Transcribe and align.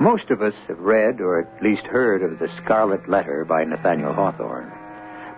Most 0.00 0.30
of 0.30 0.42
us 0.42 0.54
have 0.68 0.78
read 0.78 1.20
or 1.20 1.40
at 1.40 1.62
least 1.62 1.82
heard 1.82 2.22
of 2.22 2.38
The 2.38 2.48
Scarlet 2.62 3.08
Letter 3.08 3.44
by 3.44 3.64
Nathaniel 3.64 4.14
Hawthorne. 4.14 4.72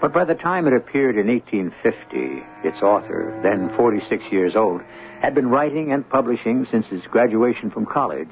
But 0.02 0.12
by 0.12 0.24
the 0.24 0.34
time 0.34 0.66
it 0.66 0.74
appeared 0.74 1.16
in 1.16 1.28
1850, 1.28 2.69
its 2.69 2.83
author, 2.83 3.38
then 3.42 3.74
46 3.77 4.23
years 4.30 4.55
old, 4.56 4.83
had 5.23 5.34
been 5.34 5.48
writing 5.48 5.92
and 5.92 6.09
publishing 6.09 6.66
since 6.70 6.86
his 6.86 7.00
graduation 7.10 7.70
from 7.70 7.86
college 7.86 8.30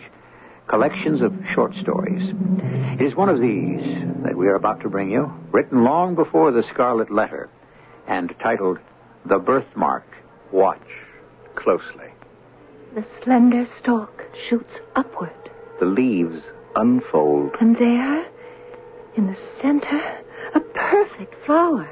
collections 0.69 1.23
of 1.23 1.33
short 1.55 1.73
stories. 1.81 2.35
It 3.01 3.05
is 3.05 3.17
one 3.17 3.31
of 3.31 3.41
these 3.41 3.81
that 4.25 4.37
we 4.37 4.49
are 4.49 4.55
about 4.55 4.81
to 4.83 4.91
bring 4.91 5.11
you, 5.11 5.33
written 5.51 5.83
long 5.83 6.15
before 6.15 6.53
The 6.53 6.63
Scarlet 6.75 7.11
Letter, 7.11 7.49
and 8.07 8.35
titled 8.43 8.79
The 9.25 9.39
Birthmark. 9.39 10.05
Watch 10.53 10.87
closely. 11.55 12.13
The 12.95 13.05
slender 13.25 13.67
stalk 13.81 14.23
shoots 14.49 14.73
upward, 14.95 15.48
The 15.81 15.87
leaves 15.87 16.43
unfold. 16.77 17.55
and 17.61 17.77
there, 17.77 18.27
in 19.17 19.27
the 19.27 19.37
center, 19.63 20.01
a 20.55 20.61
perfect 20.61 21.35
flower. 21.47 21.89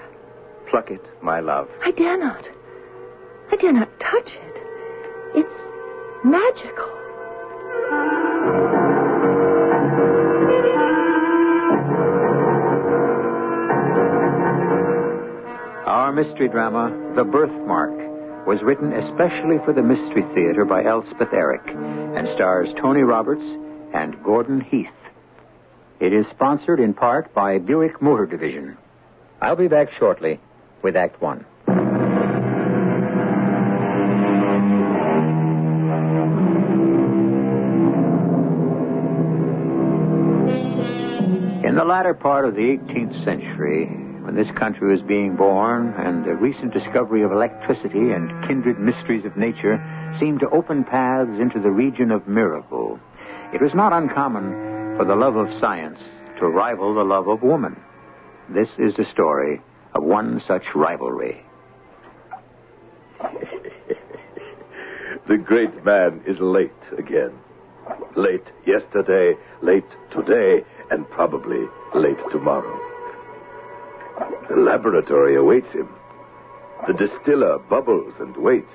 Pluck 0.70 0.90
it, 0.90 1.00
my 1.22 1.40
love. 1.40 1.68
I 1.84 1.92
dare 1.92 2.18
not. 2.18 2.44
I 3.52 3.56
dare 3.56 3.72
not 3.72 3.88
touch 4.00 4.28
it. 4.28 4.62
It's 5.36 6.24
magical. 6.24 6.92
Our 15.86 16.12
mystery 16.12 16.48
drama, 16.48 16.90
The 17.16 17.24
Birthmark, 17.24 17.94
was 18.46 18.58
written 18.62 18.92
especially 18.92 19.58
for 19.64 19.72
the 19.72 19.82
Mystery 19.82 20.22
Theater 20.34 20.64
by 20.64 20.84
Elspeth 20.84 21.32
Eric 21.32 21.62
and 21.66 22.28
stars 22.34 22.68
Tony 22.80 23.02
Roberts 23.02 23.42
and 23.96 24.22
Gordon 24.22 24.60
Heath. 24.60 24.88
It 26.00 26.12
is 26.12 26.26
sponsored 26.30 26.80
in 26.80 26.92
part 26.92 27.32
by 27.32 27.58
Buick 27.58 28.02
Motor 28.02 28.26
Division. 28.26 28.76
I'll 29.40 29.56
be 29.56 29.68
back 29.68 29.88
shortly 29.98 30.38
with 30.82 30.96
Act 30.96 31.22
One. 31.22 31.46
In 41.64 41.74
the 41.74 41.84
latter 41.84 42.12
part 42.12 42.44
of 42.44 42.54
the 42.54 42.60
18th 42.60 43.24
century, 43.24 43.86
when 44.20 44.34
this 44.36 44.48
country 44.58 44.92
was 44.94 45.00
being 45.06 45.36
born 45.36 45.94
and 45.96 46.22
the 46.24 46.34
recent 46.34 46.74
discovery 46.74 47.22
of 47.22 47.32
electricity 47.32 48.12
and 48.12 48.46
kindred 48.46 48.78
mysteries 48.78 49.24
of 49.24 49.38
nature 49.38 49.80
seemed 50.20 50.40
to 50.40 50.50
open 50.50 50.84
paths 50.84 51.40
into 51.40 51.60
the 51.60 51.70
region 51.70 52.10
of 52.10 52.28
miracle, 52.28 52.98
it 53.52 53.62
was 53.62 53.72
not 53.74 53.92
uncommon 53.92 54.96
for 54.96 55.04
the 55.04 55.14
love 55.14 55.36
of 55.36 55.48
science 55.60 55.98
to 56.38 56.46
rival 56.46 56.94
the 56.94 57.04
love 57.04 57.28
of 57.28 57.42
woman. 57.42 57.76
This 58.48 58.68
is 58.78 58.94
the 58.96 59.06
story 59.12 59.60
of 59.94 60.02
one 60.02 60.42
such 60.46 60.64
rivalry. 60.74 61.42
The 65.28 65.36
great 65.36 65.84
man 65.84 66.22
is 66.24 66.38
late 66.38 66.70
again. 66.96 67.32
Late 68.14 68.46
yesterday, 68.64 69.34
late 69.60 69.82
today, 70.12 70.62
and 70.92 71.08
probably 71.10 71.66
late 71.96 72.18
tomorrow. 72.30 72.78
The 74.48 74.54
laboratory 74.54 75.34
awaits 75.34 75.72
him. 75.72 75.88
The 76.86 76.92
distiller 76.92 77.58
bubbles 77.58 78.14
and 78.20 78.36
waits. 78.36 78.70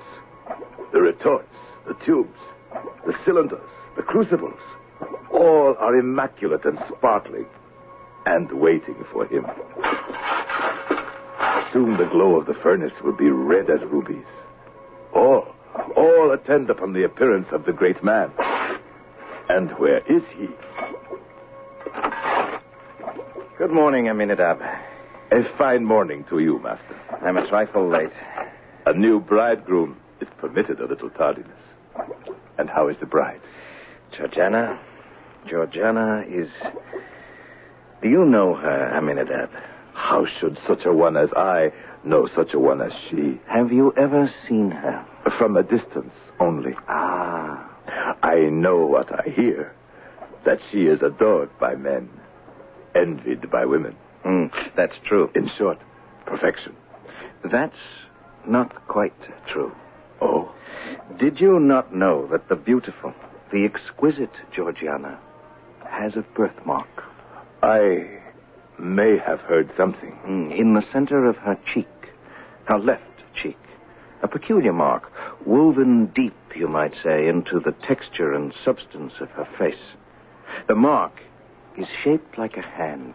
The 0.92 1.00
retorts, 1.00 1.56
the 1.86 1.94
tubes, 2.04 2.38
the 3.06 3.14
cylinders, 3.24 3.70
the 3.96 4.02
crucibles, 4.02 4.60
all 5.32 5.76
are 5.78 5.96
immaculate 5.96 6.64
and 6.64 6.78
sparkling, 6.88 7.46
and 8.26 8.52
waiting 8.52 9.04
for 9.12 9.26
him. 9.26 9.44
Soon 11.72 11.96
the 11.96 12.08
glow 12.10 12.36
of 12.36 12.46
the 12.46 12.54
furnace 12.62 12.92
will 13.02 13.16
be 13.16 13.30
red 13.30 13.70
as 13.70 13.80
rubies. 13.84 14.26
All, 15.14 15.46
all 15.96 16.32
attend 16.32 16.70
upon 16.70 16.92
the 16.92 17.04
appearance 17.04 17.48
of 17.50 17.64
the 17.64 17.72
great 17.72 18.02
man. 18.04 18.30
And 19.48 19.70
where 19.72 19.98
is 20.00 20.22
he? 20.36 20.48
Good 23.58 23.70
morning, 23.70 24.08
Aminadab. 24.08 24.60
A 25.30 25.44
fine 25.56 25.84
morning 25.84 26.24
to 26.28 26.40
you, 26.40 26.58
Master. 26.58 26.96
I'm 27.22 27.36
a 27.36 27.48
trifle 27.48 27.88
late. 27.88 28.12
A 28.86 28.92
new 28.92 29.20
bridegroom 29.20 29.96
is 30.20 30.28
permitted 30.38 30.80
a 30.80 30.86
little 30.86 31.10
tardiness. 31.10 31.58
And 32.58 32.68
how 32.68 32.88
is 32.88 32.96
the 32.98 33.06
bride? 33.06 33.40
Georgiana? 34.16 34.78
Georgiana 35.48 36.24
is. 36.28 36.48
Do 38.02 38.08
you 38.08 38.24
know 38.24 38.54
her, 38.54 38.88
Aminadab? 38.96 39.50
How 39.94 40.26
should 40.40 40.58
such 40.66 40.84
a 40.84 40.92
one 40.92 41.16
as 41.16 41.30
I 41.36 41.72
know 42.04 42.26
such 42.34 42.52
a 42.54 42.58
one 42.58 42.80
as 42.80 42.92
she? 43.08 43.40
Have 43.46 43.72
you 43.72 43.92
ever 43.96 44.30
seen 44.48 44.70
her? 44.70 45.04
From 45.38 45.56
a 45.56 45.62
distance 45.62 46.12
only. 46.40 46.74
Ah. 46.88 47.68
I 48.22 48.48
know 48.50 48.78
what 48.86 49.12
I 49.12 49.28
hear 49.30 49.74
that 50.44 50.58
she 50.70 50.82
is 50.86 51.02
adored 51.02 51.50
by 51.60 51.74
men, 51.74 52.08
envied 52.94 53.50
by 53.50 53.64
women. 53.64 53.96
Mm, 54.24 54.50
that's 54.76 54.94
true. 55.06 55.30
In 55.34 55.48
short, 55.56 55.78
perfection. 56.26 56.74
That's 57.50 57.76
not 58.46 58.86
quite 58.88 59.14
true. 59.52 59.72
Oh, 60.20 60.52
Did 61.18 61.40
you 61.40 61.58
not 61.60 61.94
know 61.94 62.26
that 62.30 62.48
the 62.48 62.56
beautiful, 62.56 63.12
the 63.52 63.64
exquisite 63.66 64.32
Georgiana 64.54 65.18
has 65.86 66.16
a 66.16 66.24
birthmark? 66.34 67.04
I 67.62 68.18
may 68.78 69.18
have 69.18 69.40
heard 69.40 69.70
something. 69.76 70.18
Mm, 70.26 70.58
in 70.58 70.74
the 70.74 70.82
center 70.90 71.26
of 71.26 71.36
her 71.36 71.58
cheek, 71.72 71.86
her 72.64 72.78
left 72.78 73.02
cheek. 73.40 73.58
A 74.22 74.28
peculiar 74.28 74.72
mark, 74.72 75.12
woven 75.46 76.06
deep, 76.06 76.34
you 76.56 76.66
might 76.66 76.94
say, 77.04 77.28
into 77.28 77.60
the 77.60 77.74
texture 77.86 78.32
and 78.32 78.54
substance 78.64 79.12
of 79.20 79.28
her 79.30 79.48
face. 79.58 79.82
The 80.66 80.74
mark 80.74 81.12
is 81.76 81.88
shaped 82.02 82.38
like 82.38 82.56
a 82.56 82.62
hand, 82.62 83.14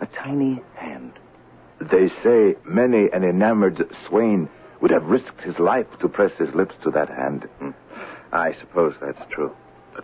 a 0.00 0.06
tiny 0.06 0.62
hand. 0.76 1.12
They 1.80 2.08
say 2.22 2.56
many 2.64 3.08
an 3.12 3.24
enamored 3.24 3.82
swain 4.06 4.48
would 4.80 4.90
have 4.90 5.04
risked 5.04 5.40
his 5.42 5.58
life 5.58 5.86
to 6.00 6.08
press 6.08 6.32
his 6.38 6.54
lips 6.54 6.74
to 6.84 6.90
that 6.90 7.08
hand. 7.08 7.48
Hmm. 7.58 7.70
I 8.32 8.52
suppose 8.60 8.94
that's 9.00 9.22
true. 9.30 9.54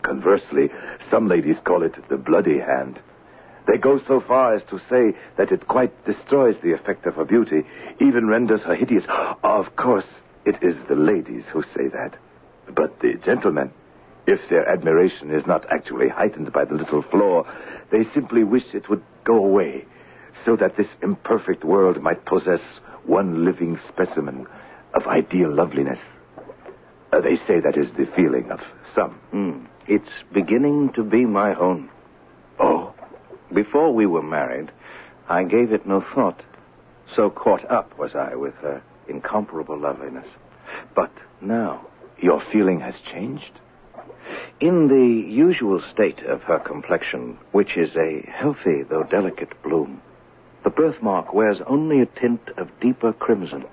Conversely, 0.02 0.70
some 1.10 1.28
ladies 1.28 1.56
call 1.64 1.82
it 1.82 1.94
the 2.08 2.16
bloody 2.16 2.58
hand. 2.58 3.00
They 3.66 3.76
go 3.76 4.00
so 4.06 4.20
far 4.26 4.54
as 4.54 4.62
to 4.70 4.78
say 4.88 5.16
that 5.36 5.52
it 5.52 5.68
quite 5.68 6.04
destroys 6.04 6.56
the 6.62 6.72
effect 6.72 7.06
of 7.06 7.14
her 7.14 7.24
beauty, 7.24 7.62
even 8.00 8.26
renders 8.26 8.62
her 8.62 8.74
hideous. 8.74 9.04
Of 9.44 9.76
course, 9.76 10.06
it 10.44 10.56
is 10.62 10.76
the 10.88 10.94
ladies 10.96 11.44
who 11.52 11.62
say 11.62 11.88
that. 11.92 12.16
But 12.74 12.98
the 13.00 13.14
gentlemen, 13.24 13.72
if 14.26 14.40
their 14.48 14.68
admiration 14.68 15.32
is 15.32 15.46
not 15.46 15.64
actually 15.70 16.08
heightened 16.08 16.52
by 16.52 16.64
the 16.64 16.74
little 16.74 17.02
flaw, 17.02 17.44
they 17.90 18.04
simply 18.14 18.44
wish 18.44 18.64
it 18.74 18.88
would 18.88 19.02
go 19.24 19.36
away, 19.36 19.84
so 20.44 20.56
that 20.56 20.76
this 20.76 20.88
imperfect 21.02 21.64
world 21.64 22.02
might 22.02 22.24
possess 22.24 22.60
one 23.04 23.44
living 23.44 23.78
specimen 23.88 24.46
of 24.94 25.06
ideal 25.06 25.52
loveliness. 25.52 25.98
Uh, 27.12 27.20
they 27.20 27.36
say 27.46 27.60
that 27.60 27.76
is 27.76 27.90
the 27.92 28.06
feeling 28.14 28.50
of 28.50 28.60
some. 28.94 29.12
Hmm. 29.30 29.64
It's 29.92 30.22
beginning 30.32 30.92
to 30.94 31.02
be 31.02 31.24
my 31.26 31.52
own. 31.56 31.90
Oh, 32.60 32.94
Before 33.52 33.92
we 33.92 34.06
were 34.06 34.22
married, 34.22 34.70
I 35.28 35.42
gave 35.42 35.72
it 35.72 35.84
no 35.84 36.00
thought. 36.14 36.44
So 37.16 37.28
caught 37.28 37.68
up 37.68 37.98
was 37.98 38.14
I 38.14 38.36
with 38.36 38.54
her 38.62 38.82
incomparable 39.08 39.76
loveliness. 39.76 40.28
But 40.94 41.10
now, 41.40 41.88
your 42.20 42.40
feeling 42.52 42.78
has 42.80 42.94
changed? 43.12 43.58
in 44.60 44.86
the 44.88 45.28
usual 45.28 45.82
state 45.92 46.20
of 46.20 46.42
her 46.42 46.58
complexion, 46.60 47.36
which 47.50 47.76
is 47.76 47.96
a 47.96 48.20
healthy 48.30 48.82
though 48.88 49.02
delicate 49.02 49.60
bloom, 49.64 50.00
the 50.62 50.70
birthmark 50.70 51.32
wears 51.34 51.58
only 51.66 52.00
a 52.00 52.06
tint 52.20 52.42
of 52.58 52.68
deeper 52.80 53.12
crimson, 53.12 53.64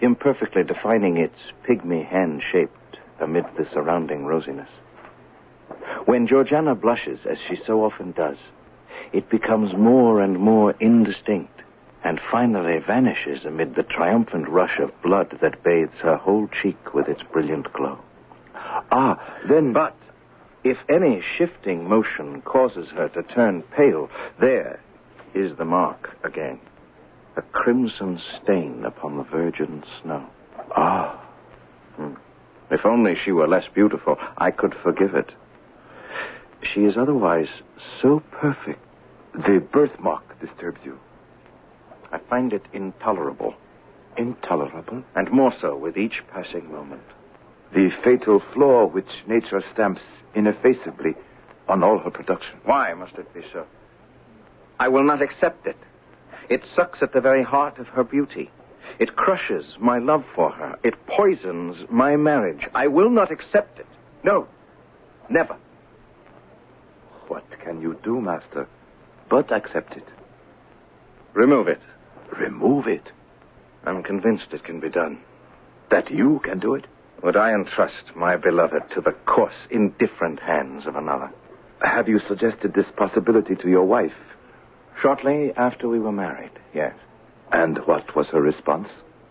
imperfectly 0.00 0.62
defining 0.62 1.18
its 1.18 1.38
pygmy 1.68 2.06
hand 2.06 2.40
shaped 2.50 2.96
amid 3.20 3.44
the 3.58 3.66
surrounding 3.66 4.24
rosiness. 4.24 4.68
When 6.04 6.26
Georgiana 6.26 6.74
blushes, 6.74 7.20
as 7.28 7.38
she 7.48 7.56
so 7.66 7.84
often 7.84 8.12
does, 8.12 8.36
it 9.12 9.30
becomes 9.30 9.72
more 9.76 10.20
and 10.20 10.38
more 10.38 10.74
indistinct 10.80 11.56
and 12.06 12.20
finally 12.30 12.78
vanishes 12.78 13.44
amid 13.44 13.74
the 13.74 13.82
triumphant 13.82 14.48
rush 14.48 14.78
of 14.78 15.02
blood 15.02 15.38
that 15.42 15.64
bathes 15.64 15.98
her 16.02 16.16
whole 16.16 16.48
cheek 16.62 16.94
with 16.94 17.08
its 17.08 17.22
brilliant 17.32 17.72
glow. 17.72 17.98
Ah, 18.92 19.18
then. 19.48 19.72
But 19.72 19.96
if 20.62 20.76
any 20.88 21.20
shifting 21.36 21.88
motion 21.88 22.42
causes 22.42 22.88
her 22.90 23.08
to 23.08 23.22
turn 23.24 23.62
pale, 23.76 24.08
there 24.40 24.78
is 25.34 25.56
the 25.56 25.64
mark 25.64 26.16
again. 26.22 26.60
A 27.36 27.42
crimson 27.42 28.20
stain 28.40 28.84
upon 28.84 29.16
the 29.16 29.24
virgin 29.24 29.82
snow. 30.00 30.26
Ah. 30.76 31.20
Hmm. 31.96 32.14
If 32.70 32.86
only 32.86 33.14
she 33.24 33.32
were 33.32 33.48
less 33.48 33.66
beautiful, 33.74 34.16
I 34.38 34.52
could 34.52 34.74
forgive 34.82 35.14
it. 35.16 35.32
She 36.62 36.80
is 36.84 36.96
otherwise 36.96 37.48
so 38.00 38.22
perfect. 38.30 38.80
The 39.34 39.60
birthmark 39.72 40.40
disturbs 40.40 40.80
you. 40.84 40.98
I 42.12 42.18
find 42.18 42.52
it 42.52 42.64
intolerable. 42.72 43.54
Intolerable? 44.16 45.02
And 45.14 45.30
more 45.30 45.52
so 45.60 45.76
with 45.76 45.96
each 45.96 46.22
passing 46.32 46.70
moment. 46.72 47.02
The 47.74 47.90
fatal 48.02 48.42
flaw 48.54 48.86
which 48.86 49.24
nature 49.26 49.62
stamps 49.72 50.00
ineffaceably 50.34 51.14
on 51.68 51.82
all 51.82 51.98
her 51.98 52.10
production. 52.10 52.56
Why 52.64 52.94
must 52.94 53.14
it 53.14 53.32
be 53.34 53.42
so? 53.52 53.66
I 54.78 54.88
will 54.88 55.04
not 55.04 55.20
accept 55.20 55.66
it. 55.66 55.76
It 56.48 56.62
sucks 56.74 57.02
at 57.02 57.12
the 57.12 57.20
very 57.20 57.42
heart 57.42 57.78
of 57.78 57.88
her 57.88 58.04
beauty. 58.04 58.50
It 58.98 59.16
crushes 59.16 59.76
my 59.80 59.98
love 59.98 60.24
for 60.34 60.50
her. 60.52 60.78
It 60.84 60.94
poisons 61.06 61.76
my 61.90 62.16
marriage. 62.16 62.68
I 62.74 62.86
will 62.86 63.10
not 63.10 63.30
accept 63.30 63.80
it. 63.80 63.86
No. 64.22 64.46
Never. 65.28 65.56
You 67.80 67.98
do, 68.02 68.20
Master, 68.20 68.68
but 69.28 69.52
accept 69.52 69.96
it? 69.96 70.06
Remove 71.34 71.68
it. 71.68 71.80
Remove 72.38 72.86
it? 72.86 73.12
I'm 73.84 74.02
convinced 74.02 74.52
it 74.52 74.64
can 74.64 74.80
be 74.80 74.88
done. 74.88 75.18
That 75.90 76.10
you 76.10 76.40
can 76.44 76.58
do 76.58 76.74
it? 76.74 76.86
Would 77.22 77.36
I 77.36 77.52
entrust 77.52 78.14
my 78.14 78.36
beloved 78.36 78.90
to 78.94 79.00
the 79.00 79.12
coarse, 79.26 79.54
indifferent 79.70 80.40
hands 80.40 80.86
of 80.86 80.96
another? 80.96 81.30
Have 81.82 82.08
you 82.08 82.18
suggested 82.18 82.74
this 82.74 82.90
possibility 82.96 83.54
to 83.56 83.68
your 83.68 83.84
wife? 83.84 84.12
Shortly 85.00 85.52
after 85.56 85.88
we 85.88 85.98
were 85.98 86.12
married, 86.12 86.52
yes. 86.74 86.94
And 87.52 87.78
what 87.86 88.16
was 88.16 88.28
her 88.28 88.40
response? 88.40 88.88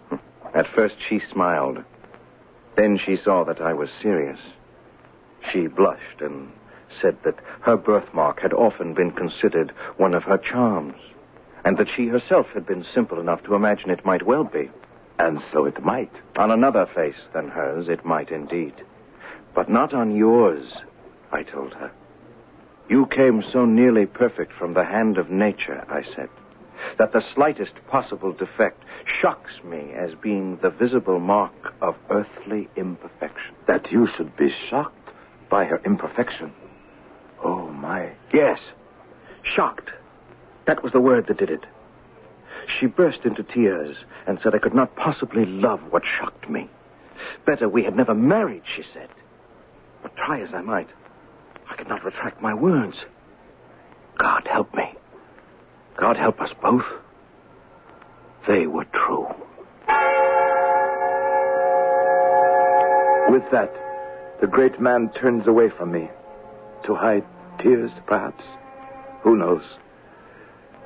Hmm. 0.10 0.16
At 0.54 0.68
first 0.74 0.96
she 1.10 1.20
smiled. 1.32 1.80
Then 2.78 3.00
she 3.04 3.18
saw 3.18 3.44
that 3.46 3.62
I 3.62 3.74
was 3.74 3.90
serious. 4.02 4.40
She 5.52 5.68
blushed 5.68 6.22
and 6.22 6.52
said 7.02 7.18
that 7.24 7.40
her 7.62 7.78
birthmark 7.78 8.40
had 8.40 8.54
often 8.54 8.94
been 8.94 9.12
considered 9.12 9.72
one 9.98 10.14
of 10.14 10.24
her 10.24 10.38
charms, 10.38 10.98
and 11.64 11.78
that 11.78 11.90
she 11.96 12.08
herself 12.08 12.48
had 12.54 12.66
been 12.66 12.86
simple 12.94 13.20
enough 13.20 13.44
to 13.44 13.56
imagine 13.56 13.90
it 13.90 14.06
might 14.06 14.26
well 14.26 14.44
be. 14.44 14.70
And 15.18 15.42
so 15.52 15.66
it 15.66 15.84
might. 15.84 16.12
On 16.38 16.52
another 16.52 16.86
face 16.94 17.22
than 17.34 17.50
hers, 17.50 17.88
it 17.88 18.06
might 18.06 18.32
indeed. 18.32 18.74
But 19.54 19.70
not 19.70 19.94
on 19.94 20.16
yours, 20.16 20.66
I 21.32 21.44
told 21.44 21.74
her. 21.74 21.92
You 22.90 23.08
came 23.08 23.42
so 23.42 23.66
nearly 23.66 24.06
perfect 24.06 24.54
from 24.54 24.74
the 24.74 24.84
hand 24.84 25.18
of 25.18 25.32
nature, 25.32 25.84
I 25.90 26.04
said, 26.16 26.30
that 27.00 27.14
the 27.14 27.24
slightest 27.34 27.74
possible 27.88 28.32
defect 28.32 28.84
shocks 29.22 29.54
me 29.64 29.94
as 29.96 30.14
being 30.22 30.58
the 30.62 30.70
visible 30.70 31.20
mark 31.20 31.74
of 31.82 31.96
earthly 32.10 32.70
imperfection. 32.76 33.56
That 33.68 33.92
you 33.92 34.08
should 34.16 34.36
be 34.38 34.54
shocked 34.70 35.10
by 35.50 35.66
her 35.66 35.82
imperfection. 35.86 36.52
My. 37.76 38.12
Yes, 38.34 38.60
shocked. 39.56 39.90
That 40.68 40.84
was 40.84 40.94
the 40.94 41.02
word 41.02 41.28
that 41.28 41.38
did 41.38 41.50
it. 41.50 41.66
She 42.80 42.88
burst 42.88 43.20
into 43.26 43.44
tears 43.44 43.96
and 44.28 44.40
said 44.42 44.56
I 44.56 44.60
could 44.60 44.74
not 44.74 44.96
possibly 44.96 45.46
love 45.46 45.82
what 45.92 46.04
shocked 46.20 46.50
me. 46.50 46.70
Better 47.46 47.70
we 47.70 47.84
had 47.84 47.96
never 47.96 48.16
married, 48.16 48.64
she 48.76 48.84
said. 48.94 49.10
But 50.02 50.16
try 50.16 50.42
as 50.42 50.50
I 50.54 50.62
might, 50.62 50.90
I 51.70 51.76
could 51.76 51.88
not 51.88 52.04
retract 52.04 52.42
my 52.42 52.54
words. 52.54 52.96
God 54.18 54.48
help 54.52 54.74
me. 54.74 54.94
God 55.98 56.18
help 56.18 56.42
us 56.42 56.50
both. 56.62 56.86
They 58.48 58.68
were 58.68 58.86
true. 58.86 59.28
With 63.30 63.44
that, 63.52 63.74
the 64.42 64.48
great 64.48 64.80
man 64.80 65.10
turns 65.20 65.48
away 65.48 65.70
from 65.78 65.92
me. 65.92 66.10
To 66.86 66.96
hide 66.96 67.26
tears, 67.62 67.92
perhaps. 68.06 68.44
Who 69.24 69.36
knows? 69.36 69.64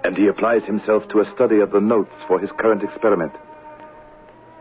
And 0.03 0.15
he 0.15 0.27
applies 0.27 0.63
himself 0.63 1.03
to 1.09 1.19
a 1.19 1.31
study 1.35 1.59
of 1.59 1.71
the 1.71 1.81
notes 1.81 2.13
for 2.27 2.39
his 2.39 2.51
current 2.57 2.83
experiment. 2.83 3.33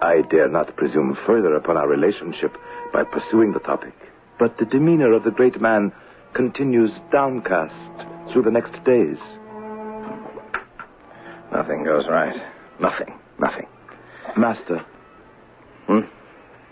I 0.03 0.23
dare 0.31 0.49
not 0.49 0.77
presume 0.77 1.17
further 1.27 1.55
upon 1.55 1.77
our 1.77 1.89
relationship 1.89 2.57
by 2.93 3.05
pursuing 3.05 3.53
the 3.53 3.61
topic, 3.61 3.95
but 4.39 4.59
the 4.59 4.65
demeanor 4.65 5.13
of 5.13 5.25
the 5.25 5.31
great 5.31 5.61
man 5.61 5.93
continues 6.35 6.91
downcast 7.13 8.33
through 8.33 8.43
the 8.43 8.51
next 8.51 8.73
days. 8.85 9.19
Nothing 11.53 11.85
goes 11.85 12.05
right. 12.09 12.37
Nothing. 12.81 13.19
Nothing. 13.39 13.67
Master, 14.37 14.85
Hmm? 15.87 16.01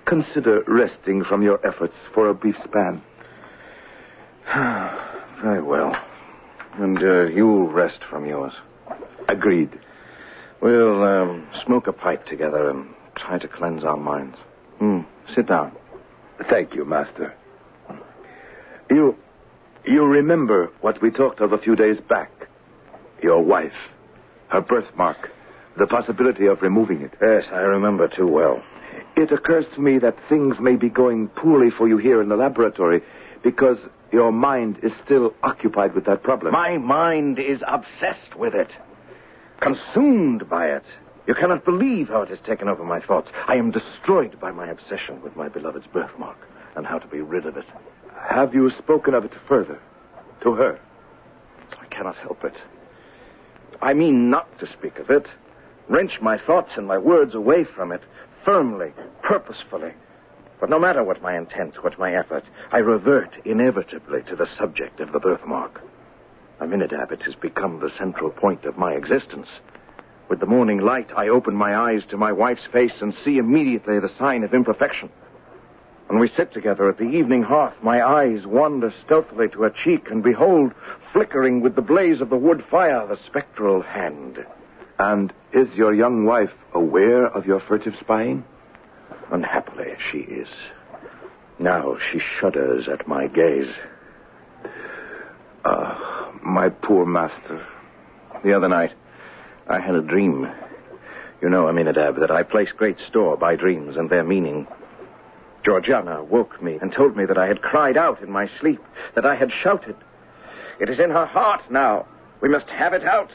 consider 0.05 0.63
resting 0.69 1.25
from 1.25 1.43
your 1.43 1.65
efforts 1.67 1.95
for 2.15 2.29
a 2.29 2.35
brief 2.35 2.57
span. 2.65 3.03
Very 5.43 5.63
well. 5.63 5.95
And 6.79 6.99
uh, 6.99 7.25
you'll 7.25 7.69
rest 7.69 7.99
from 8.09 8.27
yours. 8.27 8.53
Agreed. 9.29 9.71
We'll 10.61 11.03
um, 11.03 11.49
smoke 11.65 11.87
a 11.87 11.93
pipe 11.93 12.27
together 12.27 12.71
and 12.71 12.89
try 13.17 13.39
to 13.39 13.49
cleanse 13.49 13.85
our 13.85 13.97
minds. 13.97 14.37
Hmm. 14.79 15.01
Sit 15.35 15.47
down. 15.49 15.73
Thank 16.51 16.75
you, 16.75 16.85
Master. 16.85 17.35
You. 18.91 19.17
You 19.85 20.05
remember 20.05 20.71
what 20.81 21.01
we 21.01 21.11
talked 21.11 21.41
of 21.41 21.53
a 21.53 21.59
few 21.59 21.77
days 21.77 21.99
back? 22.09 22.31
Your 23.23 23.41
wife, 23.43 23.73
her 24.49 24.61
birthmark, 24.61 25.31
the 25.79 25.87
possibility 25.87 26.47
of 26.47 26.61
removing 26.61 27.03
it. 27.03 27.13
Yes, 27.23 27.45
I 27.53 27.59
remember 27.59 28.09
too 28.09 28.27
well. 28.27 28.63
It 29.17 29.31
occurs 29.31 29.65
to 29.75 29.81
me 29.81 29.99
that 30.01 30.17
things 30.29 30.57
may 30.61 30.75
be 30.77 30.89
going 30.89 31.29
poorly 31.29 31.71
for 31.71 31.87
you 31.89 31.99
here 31.99 32.21
in 32.21 32.29
the 32.29 32.37
laboratory 32.37 33.01
because 33.45 33.79
your 34.17 34.33
mind 34.33 34.79
is 34.83 34.93
still 35.05 35.35
occupied 35.43 35.95
with 35.95 36.07
that 36.07 36.23
problem. 36.23 36.51
My 36.51 36.79
mind 36.79 37.39
is 37.39 37.61
obsessed 37.69 38.35
with 38.35 38.55
it, 38.55 38.71
consumed 39.61 40.49
by 40.49 40.69
it. 40.69 40.85
You 41.27 41.35
cannot 41.35 41.67
believe 41.67 42.09
how 42.09 42.23
it 42.23 42.31
has 42.31 42.39
taken 42.47 42.67
over 42.67 42.83
my 42.83 42.99
thoughts. 42.99 43.29
I 43.47 43.57
am 43.57 43.73
destroyed 43.73 44.41
by 44.41 44.53
my 44.53 44.69
obsession 44.69 45.21
with 45.21 45.37
my 45.37 45.51
beloved's 45.51 45.87
birthmark 45.93 46.39
and 46.77 46.87
how 46.87 46.99
to 46.99 47.07
be 47.07 47.21
rid 47.21 47.45
of 47.45 47.59
it. 47.59 47.67
Have 48.27 48.55
you 48.55 48.71
spoken 48.79 49.13
of 49.13 49.27
it 49.27 49.35
further? 49.47 49.79
To 50.45 50.55
her? 50.55 50.81
I 51.79 51.85
cannot 51.95 52.17
help 52.17 52.43
it. 52.43 52.57
I 53.83 53.93
mean 53.93 54.31
not 54.31 54.59
to 54.61 54.67
speak 54.67 54.99
of 54.99 55.11
it, 55.11 55.27
wrench 55.91 56.13
my 56.23 56.39
thoughts 56.39 56.71
and 56.79 56.87
my 56.87 56.97
words 56.97 57.35
away 57.35 57.65
from 57.65 57.93
it, 57.93 58.01
firmly, 58.47 58.95
purposefully. 59.23 59.93
But 60.61 60.71
no 60.71 60.79
matter 60.79 61.05
what 61.05 61.23
my 61.23 61.37
intent, 61.37 61.83
what 61.85 61.99
my 61.99 62.15
effort, 62.15 62.45
I 62.73 62.79
revert 62.79 63.35
inevitably 63.45 64.23
to 64.29 64.37
the 64.37 64.49
subject 64.59 65.01
of 65.01 65.13
the 65.13 65.21
birthmark. 65.21 65.83
Aminadab, 66.61 67.13
it 67.13 67.23
has 67.23 67.35
become 67.35 67.81
the 67.81 67.93
central 67.99 68.31
point 68.31 68.65
of 68.65 68.79
my 68.79 68.93
existence. 68.93 69.49
With 70.29 70.41
the 70.41 70.47
morning 70.47 70.81
light, 70.81 71.11
I 71.15 71.29
open 71.29 71.55
my 71.55 71.77
eyes 71.77 72.03
to 72.11 72.17
my 72.17 72.33
wife's 72.33 72.67
face 72.73 72.95
and 73.01 73.15
see 73.25 73.37
immediately 73.37 74.01
the 74.01 74.11
sign 74.19 74.43
of 74.43 74.55
imperfection. 74.55 75.11
When 76.09 76.19
we 76.19 76.31
sit 76.37 76.53
together 76.53 76.89
at 76.89 76.99
the 76.99 77.11
evening 77.11 77.43
hearth, 77.43 77.75
my 77.83 78.03
eyes 78.03 78.47
wander 78.47 78.93
stealthily 79.05 79.49
to 79.49 79.63
her 79.63 79.71
cheek 79.85 80.09
and 80.11 80.23
behold, 80.23 80.73
flickering 81.13 81.61
with 81.61 81.75
the 81.75 81.83
blaze 81.83 82.21
of 82.21 82.31
the 82.31 82.37
wood 82.37 82.65
fire, 82.71 83.07
the 83.07 83.19
spectral 83.27 83.83
hand. 83.83 84.39
And 84.99 85.33
is 85.53 85.75
your 85.75 85.93
young 85.93 86.25
wife 86.25 86.53
aware 86.73 87.27
of 87.27 87.45
your 87.45 87.61
furtive 87.61 87.95
spying? 88.01 88.45
Unhappily, 89.33 89.95
she 90.11 90.19
is. 90.19 90.49
Now 91.59 91.97
she 92.13 92.21
shudders 92.39 92.87
at 92.89 93.09
my 93.09 93.27
gaze. 93.27 93.73
Ah, 95.65 96.33
my 96.45 96.69
poor 96.69 97.05
master. 97.05 97.65
The 98.45 98.53
other 98.53 98.69
night, 98.69 98.93
I 99.69 99.81
had 99.81 99.95
a 99.95 100.03
dream. 100.03 100.47
You 101.43 101.49
know, 101.49 101.69
Aminadab, 101.69 102.21
that 102.21 102.31
I 102.31 102.43
place 102.45 102.69
great 102.77 102.99
store 103.09 103.37
by 103.37 103.57
dreams 103.57 103.97
and 103.97 104.09
their 104.09 104.25
meaning. 104.25 104.67
Georgiana 105.65 106.23
woke 106.23 106.63
me 106.63 106.79
and 106.81 106.93
told 106.93 107.17
me 107.17 107.27
that 107.27 107.39
I 107.39 107.49
had 107.49 107.63
cried 107.63 107.97
out 107.97 108.23
in 108.23 108.31
my 108.31 108.49
sleep, 108.61 108.81
that 109.17 109.27
I 109.27 109.35
had 109.35 109.51
shouted. 109.63 109.97
It 110.79 110.89
is 110.89 111.01
in 111.01 111.11
her 111.11 111.27
heart 111.27 111.63
now. 111.71 112.07
We 112.41 112.49
must 112.49 112.69
have 112.69 112.93
it 112.93 113.03
out. 113.03 113.31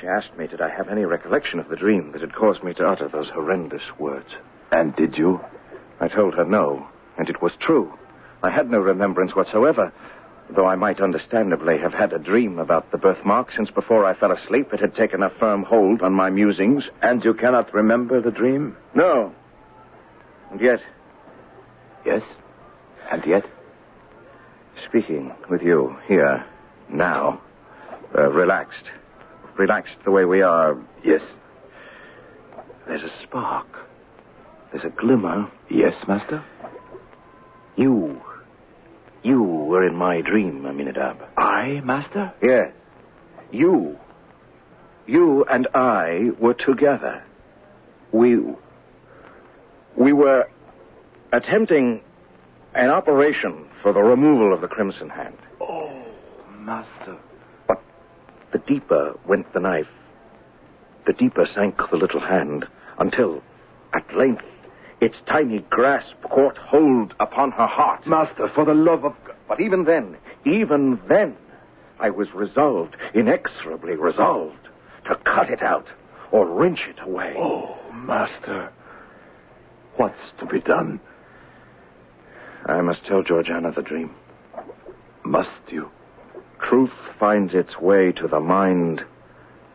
She 0.00 0.06
asked 0.06 0.36
me, 0.38 0.46
did 0.46 0.60
I 0.60 0.70
have 0.70 0.88
any 0.88 1.04
recollection 1.04 1.58
of 1.58 1.68
the 1.68 1.76
dream 1.76 2.12
that 2.12 2.20
had 2.20 2.34
caused 2.34 2.62
me 2.62 2.72
to 2.74 2.86
utter 2.86 3.08
those 3.08 3.28
horrendous 3.28 3.82
words. 3.98 4.30
And 4.70 4.94
did 4.96 5.16
you? 5.16 5.40
I 6.00 6.08
told 6.08 6.34
her 6.34 6.44
no, 6.44 6.86
and 7.16 7.28
it 7.28 7.40
was 7.40 7.52
true. 7.60 7.96
I 8.42 8.50
had 8.50 8.70
no 8.70 8.78
remembrance 8.78 9.34
whatsoever. 9.34 9.92
Though 10.50 10.66
I 10.66 10.74
might 10.74 11.00
understandably 11.00 11.78
have 11.78 11.94
had 11.94 12.12
a 12.12 12.18
dream 12.18 12.58
about 12.58 12.90
the 12.90 12.98
birthmark, 12.98 13.50
since 13.56 13.70
before 13.70 14.04
I 14.04 14.12
fell 14.14 14.30
asleep 14.32 14.74
it 14.74 14.80
had 14.80 14.94
taken 14.94 15.22
a 15.22 15.30
firm 15.30 15.62
hold 15.62 16.02
on 16.02 16.12
my 16.12 16.28
musings. 16.28 16.84
And 17.00 17.24
you 17.24 17.32
cannot 17.32 17.72
remember 17.72 18.20
the 18.20 18.30
dream? 18.30 18.76
No. 18.94 19.32
And 20.50 20.60
yet, 20.60 20.80
Yes. 22.04 22.22
And 23.10 23.24
yet? 23.24 23.46
speaking 24.86 25.32
with 25.48 25.62
you 25.62 25.96
here, 26.06 26.44
now, 26.90 27.40
uh, 28.16 28.28
relaxed, 28.30 28.84
relaxed 29.56 29.96
the 30.04 30.10
way 30.10 30.24
we 30.26 30.42
are, 30.42 30.76
Yes. 31.02 31.22
there's 32.86 33.02
a 33.02 33.08
spark. 33.22 33.66
There's 34.74 34.86
a 34.86 35.00
glimmer. 35.00 35.48
Yes, 35.70 35.94
master? 36.08 36.44
You. 37.76 38.20
You 39.22 39.40
were 39.40 39.86
in 39.86 39.94
my 39.94 40.20
dream, 40.20 40.66
Aminadab. 40.66 41.18
I, 41.36 41.80
master? 41.84 42.32
Yes. 42.42 42.72
You. 43.52 43.96
You 45.06 45.44
and 45.44 45.68
I 45.74 46.30
were 46.40 46.54
together. 46.54 47.22
We. 48.10 48.40
We 49.96 50.12
were 50.12 50.48
attempting 51.32 52.00
an 52.74 52.90
operation 52.90 53.66
for 53.80 53.92
the 53.92 54.02
removal 54.02 54.52
of 54.52 54.60
the 54.60 54.66
Crimson 54.66 55.08
Hand. 55.08 55.38
Oh, 55.60 56.04
master. 56.58 57.16
But 57.68 57.80
the 58.52 58.58
deeper 58.58 59.16
went 59.24 59.52
the 59.52 59.60
knife, 59.60 59.86
the 61.06 61.12
deeper 61.12 61.46
sank 61.54 61.76
the 61.92 61.96
little 61.96 62.18
hand, 62.18 62.66
until, 62.98 63.40
at 63.92 64.12
length, 64.16 64.42
its 65.04 65.16
tiny 65.26 65.58
grasp 65.68 66.14
caught 66.22 66.56
hold 66.56 67.12
upon 67.20 67.50
her 67.52 67.66
heart. 67.66 68.06
Master, 68.06 68.50
for 68.54 68.64
the 68.64 68.72
love 68.72 69.04
of 69.04 69.12
God. 69.26 69.36
But 69.46 69.60
even 69.60 69.84
then, 69.84 70.16
even 70.46 70.98
then, 71.08 71.36
I 72.00 72.08
was 72.08 72.32
resolved, 72.32 72.96
inexorably 73.12 73.96
resolved, 73.96 74.68
to 75.06 75.16
cut 75.16 75.50
it 75.50 75.62
out 75.62 75.86
or 76.32 76.48
wrench 76.48 76.80
it 76.88 77.06
away. 77.06 77.34
Oh, 77.36 77.76
master. 77.92 78.72
What's 79.96 80.32
to 80.40 80.46
be 80.46 80.60
done? 80.60 81.00
I 82.64 82.80
must 82.80 83.04
tell 83.04 83.22
Georgiana 83.22 83.72
the 83.72 83.82
dream. 83.82 84.14
Must 85.22 85.50
you? 85.68 85.90
Truth 86.62 86.92
finds 87.20 87.52
its 87.52 87.78
way 87.78 88.10
to 88.12 88.26
the 88.26 88.40
mind 88.40 89.04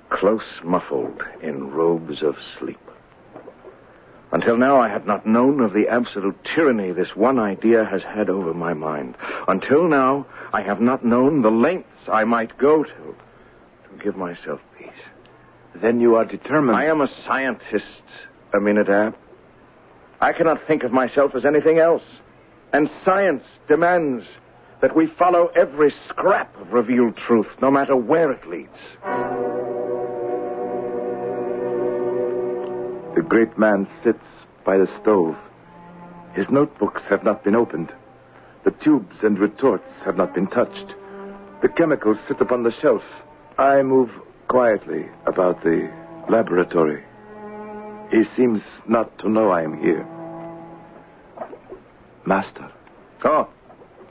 close 0.10 0.60
muffled 0.64 1.22
in 1.44 1.70
robes 1.70 2.24
of 2.24 2.36
sleep. 2.60 2.80
Until 4.32 4.58
now, 4.58 4.80
I 4.80 4.90
had 4.90 5.08
not 5.08 5.26
known 5.26 5.60
of 5.60 5.74
the 5.74 5.88
absolute 5.88 6.38
tyranny 6.56 6.92
this 6.92 7.16
one 7.16 7.40
idea 7.40 7.84
has 7.86 8.04
had 8.04 8.30
over 8.30 8.54
my 8.54 8.74
mind. 8.74 9.16
Until 9.48 9.88
now, 9.88 10.28
I 10.54 10.62
have 10.62 10.80
not 10.80 11.04
known 11.04 11.42
the 11.42 11.50
lengths 11.50 12.08
I 12.12 12.26
might 12.26 12.58
go 12.58 12.84
to 12.84 12.90
to 12.90 14.04
give 14.04 14.16
myself 14.16 14.60
peace. 14.78 14.90
Then 15.82 16.00
you 16.00 16.16
are 16.16 16.26
determined. 16.26 16.78
I 16.78 16.86
am 16.86 17.02
a 17.02 17.08
scientist, 17.26 18.04
Aminadab. 18.54 19.16
I 20.22 20.34
cannot 20.34 20.60
think 20.68 20.84
of 20.84 20.92
myself 20.92 21.32
as 21.36 21.46
anything 21.46 21.80
else. 21.80 22.04
And 22.72 22.90
science 23.04 23.44
demands 23.68 24.26
that 24.82 24.96
we 24.96 25.08
follow 25.18 25.50
every 25.56 25.94
scrap 26.08 26.56
of 26.62 26.72
revealed 26.72 27.18
truth, 27.18 27.48
no 27.62 27.72
matter 27.72 27.96
where 27.96 28.32
it 28.32 28.48
leads. 28.48 29.79
The 33.16 33.22
great 33.28 33.58
man 33.58 33.88
sits 34.04 34.24
by 34.66 34.78
the 34.78 34.88
stove. 35.02 35.36
His 36.34 36.46
notebooks 36.50 37.02
have 37.10 37.24
not 37.24 37.44
been 37.44 37.56
opened. 37.56 37.92
The 38.66 38.72
tubes 38.84 39.16
and 39.24 39.40
retorts 39.40 39.90
have 40.06 40.16
not 40.18 40.34
been 40.34 40.48
touched. 40.48 40.94
The 41.62 41.70
chemicals 41.70 42.18
sit 42.28 42.40
upon 42.40 42.64
the 42.64 42.72
shelf. 42.82 43.02
I 43.58 43.82
move 43.82 44.10
quietly 44.48 45.08
about 45.26 45.64
the 45.64 45.90
laboratory. 46.30 47.04
He 48.12 48.24
seems 48.36 48.62
not 48.88 49.18
to 49.20 49.30
know 49.30 49.50
I 49.50 49.64
am 49.64 49.80
here. 49.82 50.06
Master, 52.26 52.72
Oh, 53.26 53.48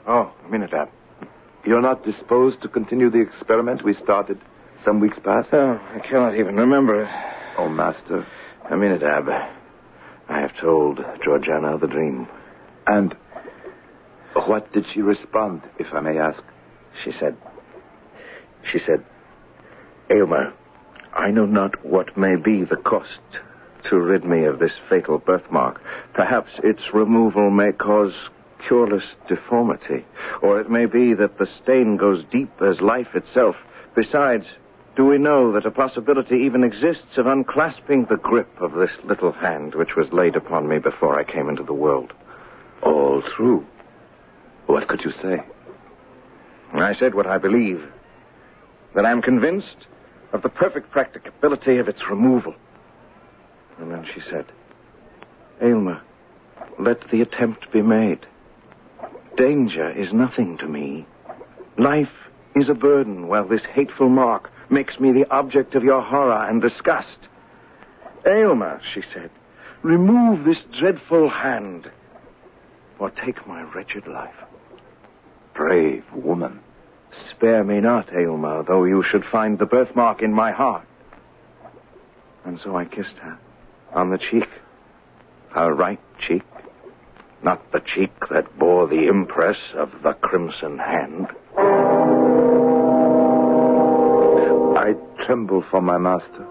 oh, 0.07 0.31
Aminadab. 0.45 0.89
you're 1.65 1.81
not 1.81 2.03
disposed 2.03 2.61
to 2.61 2.67
continue 2.67 3.09
the 3.09 3.21
experiment 3.21 3.83
we 3.83 3.93
started 3.95 4.39
some 4.85 4.99
weeks 4.99 5.17
past? 5.23 5.49
Oh, 5.53 5.79
I 5.95 5.99
cannot 6.07 6.35
even 6.35 6.55
remember 6.55 7.03
it. 7.03 7.09
Oh, 7.57 7.69
Master. 7.69 8.25
Aminadab, 8.69 9.27
I 10.29 10.39
have 10.39 10.55
told 10.61 10.99
Georgiana 11.23 11.77
the 11.77 11.87
dream. 11.87 12.27
And 12.85 13.15
what 14.33 14.71
did 14.73 14.85
she 14.93 15.01
respond, 15.01 15.61
if 15.79 15.87
I 15.93 16.01
may 16.01 16.17
ask? 16.17 16.41
She 17.03 17.11
said, 17.19 17.35
she 18.71 18.79
said, 18.85 19.03
Aylmer, 20.11 20.53
I 21.13 21.31
know 21.31 21.45
not 21.45 21.83
what 21.83 22.15
may 22.15 22.35
be 22.35 22.63
the 22.63 22.75
cost 22.75 23.19
to 23.89 23.97
rid 23.97 24.23
me 24.23 24.45
of 24.45 24.59
this 24.59 24.73
fatal 24.89 25.17
birthmark. 25.17 25.81
Perhaps 26.13 26.51
its 26.63 26.81
removal 26.93 27.49
may 27.49 27.71
cause 27.71 28.13
cureless 28.67 29.03
deformity, 29.27 30.05
or 30.41 30.59
it 30.59 30.69
may 30.69 30.85
be 30.85 31.13
that 31.15 31.37
the 31.39 31.47
stain 31.63 31.97
goes 31.97 32.23
deep 32.31 32.51
as 32.61 32.81
life 32.81 33.15
itself. 33.15 33.55
Besides, 33.95 34.45
do 34.95 35.05
we 35.05 35.17
know 35.17 35.51
that 35.53 35.65
a 35.65 35.71
possibility 35.71 36.35
even 36.37 36.63
exists 36.63 37.17
of 37.17 37.25
unclasping 37.25 38.07
the 38.09 38.17
grip 38.17 38.49
of 38.59 38.73
this 38.73 38.91
little 39.03 39.31
hand 39.31 39.75
which 39.75 39.95
was 39.95 40.11
laid 40.11 40.35
upon 40.35 40.67
me 40.67 40.79
before 40.79 41.17
I 41.17 41.23
came 41.23 41.49
into 41.49 41.63
the 41.63 41.73
world? 41.73 42.11
All 42.81 43.21
true. 43.21 43.65
What 44.65 44.87
could 44.87 45.03
you 45.03 45.11
say? 45.11 45.41
I 46.73 46.93
said 46.93 47.15
what 47.15 47.27
I 47.27 47.37
believe. 47.37 47.83
That 48.95 49.05
I 49.05 49.11
am 49.11 49.21
convinced 49.21 49.87
of 50.33 50.41
the 50.41 50.49
perfect 50.49 50.91
practicability 50.91 51.77
of 51.77 51.87
its 51.87 52.01
removal. 52.09 52.55
And 53.79 53.91
then 53.91 54.05
she 54.13 54.21
said, 54.29 54.45
Aylmer, 55.61 56.01
let 56.79 57.09
the 57.09 57.21
attempt 57.21 57.71
be 57.71 57.81
made. 57.81 58.25
Danger 59.37 59.89
is 59.91 60.11
nothing 60.13 60.57
to 60.57 60.67
me. 60.67 61.05
Life 61.77 62.07
is 62.55 62.69
a 62.69 62.73
burden, 62.73 63.27
while 63.27 63.47
this 63.47 63.63
hateful 63.73 64.09
mark 64.09 64.51
makes 64.69 64.99
me 64.99 65.11
the 65.11 65.29
object 65.29 65.75
of 65.75 65.83
your 65.83 66.01
horror 66.01 66.47
and 66.47 66.61
disgust. 66.61 67.17
Aylmer, 68.25 68.81
she 68.93 69.01
said, 69.13 69.29
remove 69.81 70.45
this 70.45 70.57
dreadful 70.79 71.29
hand, 71.29 71.89
or 72.99 73.09
take 73.09 73.47
my 73.47 73.61
wretched 73.73 74.07
life. 74.07 74.35
Brave 75.53 76.03
woman. 76.13 76.59
Spare 77.31 77.63
me 77.63 77.79
not, 77.79 78.13
Aylmer, 78.13 78.63
though 78.63 78.83
you 78.83 79.03
should 79.09 79.23
find 79.31 79.57
the 79.57 79.65
birthmark 79.65 80.21
in 80.21 80.33
my 80.33 80.51
heart. 80.51 80.85
And 82.45 82.59
so 82.63 82.75
I 82.75 82.85
kissed 82.85 83.15
her 83.21 83.37
on 83.93 84.11
the 84.11 84.17
cheek, 84.17 84.47
her 85.51 85.73
right 85.73 85.99
cheek, 86.27 86.43
not 87.43 87.71
the 87.71 87.81
cheek 87.95 88.11
that 88.29 88.59
bore 88.59 88.87
the 88.87 89.07
impress 89.07 89.57
of 89.75 89.89
the 90.03 90.13
crimson 90.13 90.77
hand. 90.77 91.27
Tremble 95.29 95.63
for 95.69 95.79
my 95.79 95.99
master. 95.99 96.43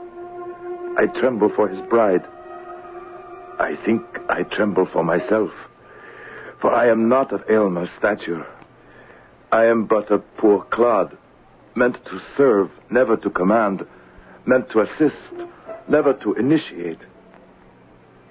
I 0.98 1.06
tremble 1.18 1.50
for 1.56 1.66
his 1.66 1.80
bride. 1.90 2.22
I 3.58 3.74
think 3.84 4.02
I 4.28 4.44
tremble 4.44 4.86
for 4.92 5.02
myself. 5.02 5.50
For 6.60 6.72
I 6.72 6.88
am 6.88 7.08
not 7.08 7.32
of 7.32 7.42
Aylmer's 7.50 7.88
stature. 7.98 8.46
I 9.50 9.64
am 9.64 9.86
but 9.86 10.12
a 10.12 10.18
poor 10.18 10.62
clod, 10.62 11.18
meant 11.74 11.96
to 12.04 12.20
serve, 12.36 12.70
never 12.88 13.16
to 13.16 13.30
command, 13.30 13.84
meant 14.46 14.70
to 14.70 14.82
assist, 14.82 15.48
never 15.88 16.12
to 16.12 16.34
initiate. 16.34 17.00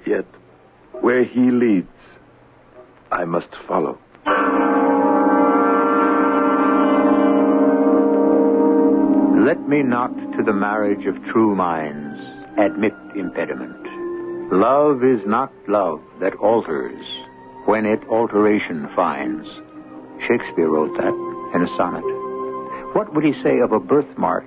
Yet, 0.06 0.28
where 1.02 1.26
he 1.26 1.52
leads, 1.52 2.00
I 3.12 3.26
must 3.26 3.54
follow. 3.68 4.00
Let 9.48 9.66
me 9.66 9.82
not 9.82 10.14
to 10.36 10.44
the 10.44 10.52
marriage 10.52 11.06
of 11.08 11.16
true 11.32 11.56
minds 11.56 12.20
admit 12.60 12.92
impediment. 13.16 14.52
Love 14.52 15.06
is 15.06 15.22
not 15.26 15.54
love 15.70 16.02
that 16.20 16.36
alters 16.36 17.00
when 17.64 17.86
it 17.86 18.02
alteration 18.10 18.90
finds. 18.94 19.48
Shakespeare 20.28 20.68
wrote 20.68 20.92
that 20.98 21.16
in 21.56 21.64
a 21.64 21.78
sonnet. 21.78 22.04
What 22.94 23.16
would 23.16 23.24
he 23.24 23.42
say 23.42 23.60
of 23.60 23.72
a 23.72 23.80
birthmark 23.80 24.44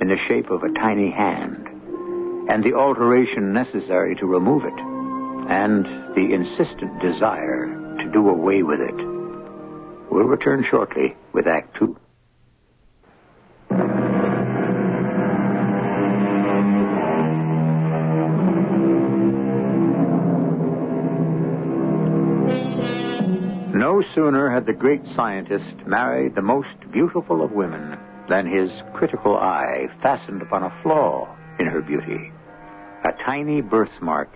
in 0.00 0.08
the 0.08 0.18
shape 0.26 0.50
of 0.50 0.64
a 0.64 0.72
tiny 0.72 1.12
hand 1.12 1.68
and 2.50 2.64
the 2.64 2.74
alteration 2.74 3.52
necessary 3.52 4.16
to 4.16 4.26
remove 4.26 4.64
it 4.64 4.80
and 5.48 5.86
the 6.16 6.34
insistent 6.34 7.00
desire 7.00 7.66
to 8.02 8.10
do 8.12 8.28
away 8.28 8.64
with 8.64 8.80
it? 8.80 8.96
We'll 10.10 10.26
return 10.26 10.66
shortly 10.68 11.14
with 11.32 11.46
Act 11.46 11.76
Two. 11.78 11.96
No 23.98 24.04
sooner 24.14 24.48
had 24.48 24.64
the 24.64 24.72
great 24.72 25.02
scientist 25.16 25.84
married 25.84 26.36
the 26.36 26.40
most 26.40 26.68
beautiful 26.92 27.42
of 27.42 27.50
women 27.50 27.98
than 28.28 28.46
his 28.46 28.70
critical 28.94 29.36
eye 29.36 29.88
fastened 30.00 30.40
upon 30.40 30.62
a 30.62 30.82
flaw 30.84 31.36
in 31.58 31.66
her 31.66 31.80
beauty. 31.80 32.30
A 33.04 33.10
tiny 33.26 33.60
birthmark 33.60 34.28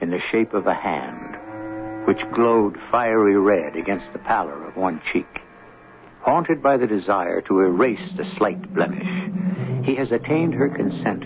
in 0.00 0.10
the 0.10 0.20
shape 0.30 0.54
of 0.54 0.68
a 0.68 0.74
hand, 0.74 2.06
which 2.06 2.20
glowed 2.32 2.78
fiery 2.92 3.36
red 3.36 3.74
against 3.74 4.12
the 4.12 4.20
pallor 4.20 4.64
of 4.64 4.76
one 4.76 5.02
cheek. 5.12 5.40
Haunted 6.20 6.62
by 6.62 6.76
the 6.76 6.86
desire 6.86 7.40
to 7.40 7.58
erase 7.58 8.12
the 8.16 8.32
slight 8.38 8.72
blemish, 8.72 9.84
he 9.84 9.96
has 9.96 10.12
attained 10.12 10.54
her 10.54 10.68
consent 10.68 11.24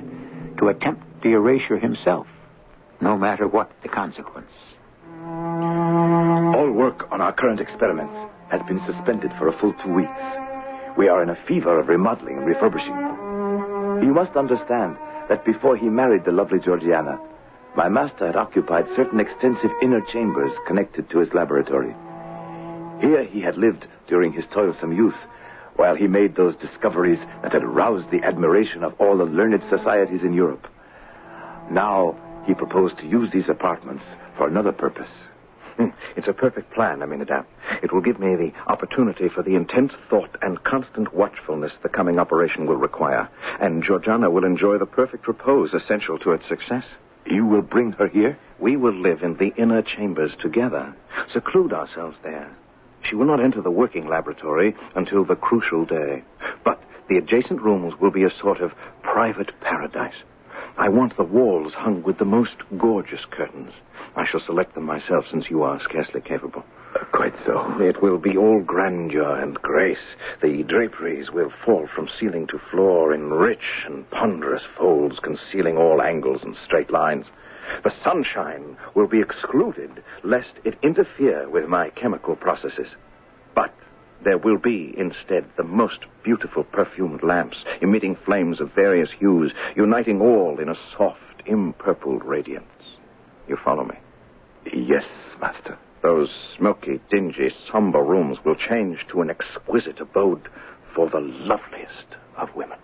to 0.56 0.68
attempt 0.68 1.02
the 1.22 1.32
erasure 1.32 1.78
himself, 1.78 2.28
no 3.02 3.18
matter 3.18 3.46
what 3.46 3.70
the 3.82 3.90
consequence. 3.90 4.48
Work 6.84 7.10
on 7.10 7.22
our 7.22 7.32
current 7.32 7.60
experiments 7.60 8.14
has 8.50 8.60
been 8.68 8.78
suspended 8.84 9.32
for 9.38 9.48
a 9.48 9.58
full 9.58 9.72
two 9.82 9.94
weeks. 9.94 10.20
We 10.98 11.08
are 11.08 11.22
in 11.22 11.30
a 11.30 11.44
fever 11.48 11.80
of 11.80 11.88
remodeling 11.88 12.36
and 12.36 12.46
refurbishing. 12.46 12.94
You 14.04 14.12
must 14.12 14.36
understand 14.36 14.98
that 15.30 15.46
before 15.46 15.78
he 15.78 15.88
married 15.88 16.26
the 16.26 16.32
lovely 16.32 16.58
Georgiana, 16.58 17.18
my 17.74 17.88
master 17.88 18.26
had 18.26 18.36
occupied 18.36 18.84
certain 18.94 19.18
extensive 19.18 19.70
inner 19.80 20.02
chambers 20.12 20.52
connected 20.66 21.08
to 21.08 21.20
his 21.20 21.32
laboratory. 21.32 21.96
Here 23.00 23.24
he 23.24 23.40
had 23.40 23.56
lived 23.56 23.86
during 24.06 24.34
his 24.34 24.44
toilsome 24.52 24.92
youth, 24.92 25.16
while 25.76 25.96
he 25.96 26.06
made 26.06 26.36
those 26.36 26.54
discoveries 26.56 27.20
that 27.42 27.54
had 27.54 27.64
roused 27.64 28.10
the 28.10 28.22
admiration 28.22 28.84
of 28.84 28.92
all 29.00 29.16
the 29.16 29.24
learned 29.24 29.62
societies 29.70 30.22
in 30.22 30.34
Europe. 30.34 30.66
Now 31.70 32.14
he 32.46 32.52
proposed 32.52 32.98
to 32.98 33.08
use 33.08 33.30
these 33.32 33.48
apartments 33.48 34.04
for 34.36 34.48
another 34.48 34.72
purpose. 34.72 35.08
It's 36.16 36.28
a 36.28 36.32
perfect 36.32 36.72
plan, 36.72 37.02
Aminadab. 37.02 37.44
It 37.82 37.92
will 37.92 38.00
give 38.00 38.20
me 38.20 38.36
the 38.36 38.52
opportunity 38.68 39.28
for 39.28 39.42
the 39.42 39.56
intense 39.56 39.92
thought 40.08 40.36
and 40.42 40.62
constant 40.62 41.12
watchfulness 41.12 41.72
the 41.82 41.88
coming 41.88 42.18
operation 42.18 42.66
will 42.66 42.76
require. 42.76 43.28
And 43.60 43.82
Georgiana 43.82 44.30
will 44.30 44.44
enjoy 44.44 44.78
the 44.78 44.86
perfect 44.86 45.26
repose 45.26 45.74
essential 45.74 46.18
to 46.20 46.32
its 46.32 46.46
success. 46.46 46.84
You 47.26 47.46
will 47.46 47.62
bring 47.62 47.92
her 47.92 48.06
here? 48.06 48.38
We 48.58 48.76
will 48.76 48.94
live 48.94 49.22
in 49.22 49.36
the 49.36 49.52
inner 49.56 49.82
chambers 49.82 50.32
together, 50.40 50.94
seclude 51.32 51.72
ourselves 51.72 52.16
there. 52.22 52.54
She 53.02 53.16
will 53.16 53.26
not 53.26 53.42
enter 53.42 53.60
the 53.60 53.70
working 53.70 54.06
laboratory 54.06 54.74
until 54.94 55.24
the 55.24 55.36
crucial 55.36 55.84
day. 55.84 56.22
But 56.64 56.82
the 57.08 57.16
adjacent 57.16 57.60
rooms 57.60 57.94
will 58.00 58.10
be 58.10 58.24
a 58.24 58.30
sort 58.40 58.60
of 58.60 58.72
private 59.02 59.50
paradise. 59.60 60.14
I 60.76 60.88
want 60.88 61.16
the 61.16 61.22
walls 61.24 61.72
hung 61.72 62.02
with 62.02 62.18
the 62.18 62.24
most 62.24 62.56
gorgeous 62.76 63.24
curtains. 63.30 63.72
I 64.16 64.26
shall 64.26 64.40
select 64.40 64.74
them 64.74 64.84
myself 64.84 65.24
since 65.30 65.48
you 65.48 65.62
are 65.62 65.80
scarcely 65.80 66.20
capable. 66.20 66.64
Uh, 66.94 67.04
quite 67.12 67.34
so. 67.46 67.80
It 67.80 68.02
will 68.02 68.18
be 68.18 68.36
all 68.36 68.60
grandeur 68.60 69.36
and 69.40 69.54
grace. 69.62 70.16
The 70.42 70.64
draperies 70.64 71.30
will 71.30 71.52
fall 71.64 71.88
from 71.94 72.08
ceiling 72.18 72.48
to 72.48 72.58
floor 72.72 73.14
in 73.14 73.30
rich 73.30 73.84
and 73.86 74.10
ponderous 74.10 74.64
folds, 74.76 75.20
concealing 75.20 75.76
all 75.76 76.02
angles 76.02 76.42
and 76.42 76.56
straight 76.64 76.90
lines. 76.90 77.26
The 77.84 77.92
sunshine 78.02 78.76
will 78.94 79.08
be 79.08 79.20
excluded, 79.20 80.02
lest 80.24 80.54
it 80.64 80.78
interfere 80.82 81.48
with 81.48 81.68
my 81.68 81.90
chemical 81.90 82.34
processes. 82.34 82.88
There 84.24 84.38
will 84.38 84.56
be, 84.58 84.94
instead, 84.96 85.44
the 85.56 85.64
most 85.64 86.00
beautiful 86.22 86.64
perfumed 86.64 87.22
lamps, 87.22 87.58
emitting 87.82 88.16
flames 88.24 88.58
of 88.58 88.72
various 88.74 89.10
hues, 89.18 89.52
uniting 89.76 90.22
all 90.22 90.58
in 90.58 90.70
a 90.70 90.76
soft, 90.96 91.20
impurpled 91.46 92.24
radiance. 92.24 92.64
You 93.46 93.58
follow 93.62 93.84
me? 93.84 93.96
Yes, 94.72 95.04
master. 95.40 95.76
Those 96.02 96.30
smoky, 96.56 97.00
dingy, 97.10 97.50
somber 97.70 98.02
rooms 98.02 98.38
will 98.44 98.56
change 98.56 98.98
to 99.10 99.20
an 99.20 99.28
exquisite 99.28 100.00
abode 100.00 100.48
for 100.94 101.10
the 101.10 101.20
loveliest 101.20 102.16
of 102.38 102.48
women. 102.54 102.78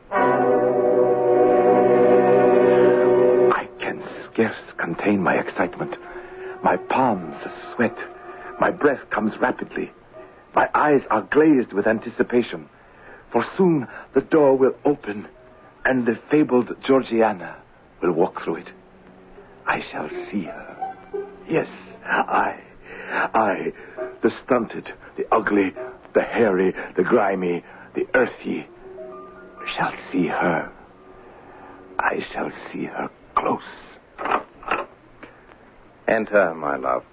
I 3.53 3.67
can 3.79 4.03
scarce 4.25 4.73
contain 4.77 5.23
my 5.23 5.37
excitement. 5.37 5.97
My 6.63 6.77
palms 6.77 7.37
sweat. 7.75 7.97
My 8.61 8.71
breath 8.71 9.09
comes 9.11 9.33
rapidly. 9.41 9.91
My 10.55 10.69
eyes 10.75 11.03
are 11.11 11.23
glazed 11.23 11.73
with 11.73 11.87
anticipation. 11.87 12.69
For 13.33 13.45
soon 13.57 13.87
the 14.15 14.21
door 14.21 14.57
will 14.57 14.75
open 14.85 15.29
and 15.85 16.07
the 16.07 16.19
fabled 16.31 16.75
Georgiana 16.87 17.57
will 18.03 18.13
walk 18.13 18.43
through 18.43 18.57
it. 18.57 18.73
I 19.67 19.83
shall 19.91 20.09
see 20.31 20.45
her. 20.45 20.97
Yes, 21.49 21.69
I. 22.05 22.61
I, 23.13 23.73
the 24.23 24.31
stunted, 24.45 24.93
the 25.17 25.25
ugly, 25.33 25.73
the 26.15 26.23
hairy, 26.23 26.75
the 26.97 27.03
grimy, 27.03 27.65
the 27.95 28.07
earthy, 28.15 28.67
shall 29.77 29.93
see 30.11 30.27
her. 30.27 30.73
I 31.99 32.25
shall 32.33 32.51
see 32.73 32.85
her 32.85 33.11
close. 33.35 33.63
Enter, 36.07 36.55
my 36.55 36.77
love. 36.77 37.05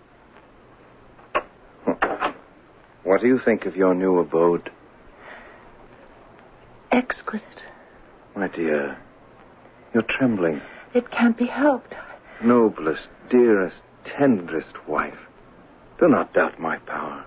What 3.07 3.21
do 3.21 3.27
you 3.27 3.39
think 3.39 3.65
of 3.65 3.77
your 3.77 3.95
new 3.95 4.19
abode? 4.19 4.69
Exquisite. 6.91 7.63
My 8.35 8.49
dear, 8.49 8.97
you're 9.93 10.03
trembling. 10.03 10.61
It 10.93 11.09
can't 11.09 11.37
be 11.37 11.45
helped. 11.45 11.95
Noblest, 12.43 13.07
dearest, 13.29 13.77
tenderest 14.03 14.73
wife, 14.89 15.17
do 16.01 16.09
not 16.09 16.33
doubt 16.33 16.59
my 16.59 16.79
power. 16.79 17.23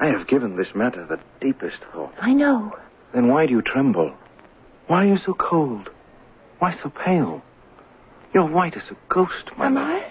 I 0.00 0.06
have 0.08 0.26
given 0.26 0.56
this 0.56 0.74
matter 0.74 1.06
the 1.06 1.20
deepest 1.40 1.78
thought. 1.92 2.14
I 2.20 2.32
know. 2.32 2.76
Then 3.14 3.28
why 3.28 3.46
do 3.46 3.52
you 3.52 3.62
tremble? 3.62 4.12
Why 4.88 5.04
are 5.04 5.08
you 5.14 5.18
so 5.24 5.32
cold? 5.34 5.90
Why 6.58 6.76
so 6.82 6.90
pale? 6.90 7.40
You're 8.34 8.50
white 8.50 8.76
as 8.76 8.90
a 8.90 8.96
ghost, 9.14 9.52
my 9.56 9.66
Am 9.66 9.76
love. 9.76 10.02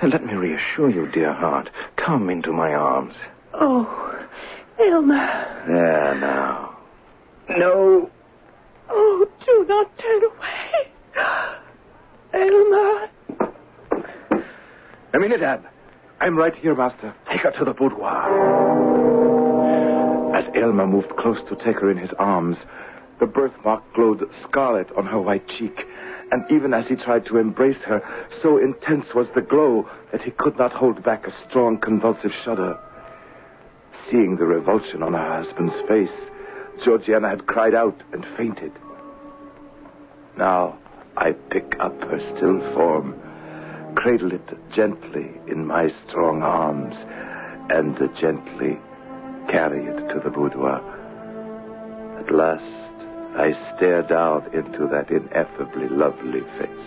I? 0.00 0.06
Let 0.06 0.24
me 0.24 0.32
reassure 0.32 0.88
you, 0.88 1.12
dear 1.12 1.34
heart. 1.34 1.68
Come 1.96 2.30
into 2.30 2.54
my 2.54 2.72
arms. 2.72 3.14
Oh, 3.58 4.26
Aylmer. 4.78 5.64
There 5.66 6.14
now. 6.20 6.76
No. 7.48 8.10
Oh, 8.90 9.26
do 9.44 9.64
not 9.68 9.98
turn 9.98 10.22
away. 10.24 10.92
Aylmer. 12.34 13.08
Aminadab, 15.14 15.64
I'm 16.20 16.36
right 16.36 16.54
here, 16.54 16.74
master. 16.74 17.14
Take 17.30 17.40
her 17.40 17.50
to 17.52 17.64
the 17.64 17.72
boudoir. 17.72 18.26
As 20.36 20.44
Aylmer 20.54 20.86
moved 20.86 21.16
close 21.16 21.38
to 21.48 21.56
take 21.56 21.80
her 21.80 21.90
in 21.90 21.96
his 21.96 22.12
arms, 22.18 22.58
the 23.20 23.26
birthmark 23.26 23.82
glowed 23.94 24.22
scarlet 24.42 24.88
on 24.96 25.06
her 25.06 25.20
white 25.20 25.48
cheek. 25.48 25.78
And 26.30 26.44
even 26.50 26.74
as 26.74 26.86
he 26.88 26.96
tried 26.96 27.24
to 27.26 27.38
embrace 27.38 27.82
her, 27.86 28.02
so 28.42 28.58
intense 28.58 29.14
was 29.14 29.28
the 29.34 29.40
glow 29.40 29.88
that 30.12 30.22
he 30.22 30.32
could 30.32 30.58
not 30.58 30.72
hold 30.72 31.02
back 31.02 31.26
a 31.26 31.32
strong 31.48 31.78
convulsive 31.78 32.32
shudder. 32.44 32.76
Seeing 34.10 34.36
the 34.36 34.46
revulsion 34.46 35.02
on 35.02 35.14
her 35.14 35.42
husband's 35.42 35.74
face, 35.88 36.30
Georgiana 36.84 37.28
had 37.28 37.46
cried 37.46 37.74
out 37.74 38.02
and 38.12 38.24
fainted. 38.36 38.72
Now 40.36 40.78
I 41.16 41.32
pick 41.32 41.76
up 41.80 41.98
her 42.02 42.20
still 42.36 42.60
form, 42.74 43.14
cradle 43.96 44.32
it 44.32 44.48
gently 44.74 45.40
in 45.48 45.66
my 45.66 45.90
strong 46.06 46.42
arms, 46.42 46.94
and 47.70 47.96
gently 48.20 48.78
carry 49.48 49.86
it 49.86 50.08
to 50.12 50.20
the 50.22 50.30
boudoir. 50.30 50.80
At 52.18 52.30
last, 52.30 52.62
I 53.36 53.52
stare 53.76 54.02
down 54.02 54.48
into 54.52 54.86
that 54.88 55.10
ineffably 55.10 55.88
lovely 55.88 56.40
face. 56.58 56.86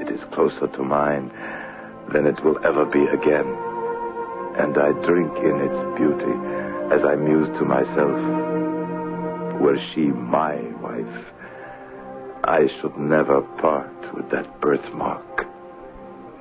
It 0.00 0.10
is 0.10 0.24
closer 0.32 0.68
to 0.68 0.82
mine 0.82 1.30
than 2.12 2.26
it 2.26 2.42
will 2.44 2.58
ever 2.64 2.84
be 2.84 3.04
again, 3.06 3.67
and 4.58 4.76
I 4.76 4.92
drink 5.06 5.32
in 5.38 5.56
its 5.60 5.98
beauty 5.98 6.34
as 6.92 7.04
I 7.04 7.14
muse 7.14 7.48
to 7.58 7.64
myself. 7.64 8.18
Were 9.60 9.78
she 9.94 10.06
my 10.06 10.56
wife, 10.82 11.24
I 12.44 12.66
should 12.80 12.96
never 12.96 13.42
part 13.60 14.14
with 14.14 14.30
that 14.30 14.60
birthmark. 14.60 15.46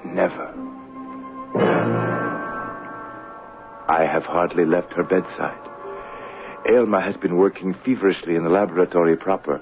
Never. 0.05 0.53
I 3.89 4.05
have 4.05 4.23
hardly 4.23 4.65
left 4.65 4.93
her 4.93 5.03
bedside. 5.03 5.63
Aylmer 6.69 6.99
has 7.01 7.15
been 7.17 7.37
working 7.37 7.75
feverishly 7.85 8.35
in 8.35 8.43
the 8.43 8.49
laboratory 8.49 9.15
proper, 9.15 9.59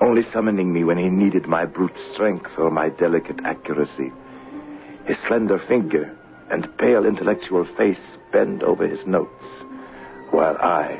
only 0.00 0.22
summoning 0.32 0.72
me 0.72 0.84
when 0.84 0.96
he 0.96 1.08
needed 1.08 1.46
my 1.46 1.66
brute 1.66 1.96
strength 2.14 2.50
or 2.56 2.70
my 2.70 2.88
delicate 2.88 3.40
accuracy. 3.44 4.12
His 5.06 5.16
slender 5.26 5.58
figure 5.68 6.16
and 6.50 6.66
pale 6.78 7.04
intellectual 7.06 7.64
face 7.76 7.98
bend 8.32 8.62
over 8.62 8.86
his 8.86 9.04
notes, 9.06 9.44
while 10.30 10.56
I, 10.58 10.98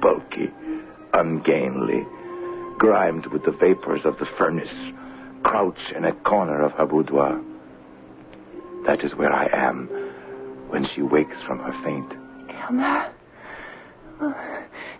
bulky, 0.00 0.50
ungainly, 1.14 2.04
grimed 2.78 3.26
with 3.26 3.44
the 3.44 3.52
vapors 3.52 4.04
of 4.04 4.18
the 4.18 4.26
furnace, 4.38 4.68
crouch 5.42 5.92
in 5.96 6.04
a 6.04 6.12
corner 6.12 6.62
of 6.62 6.72
her 6.72 6.86
boudoir. 6.86 7.40
That 8.86 9.02
is 9.02 9.14
where 9.14 9.32
I 9.32 9.46
am 9.52 9.86
when 10.68 10.86
she 10.94 11.02
wakes 11.02 11.40
from 11.46 11.58
her 11.60 11.72
faint. 11.82 12.12
Aylmer. 12.50 13.12
Oh, 14.20 14.34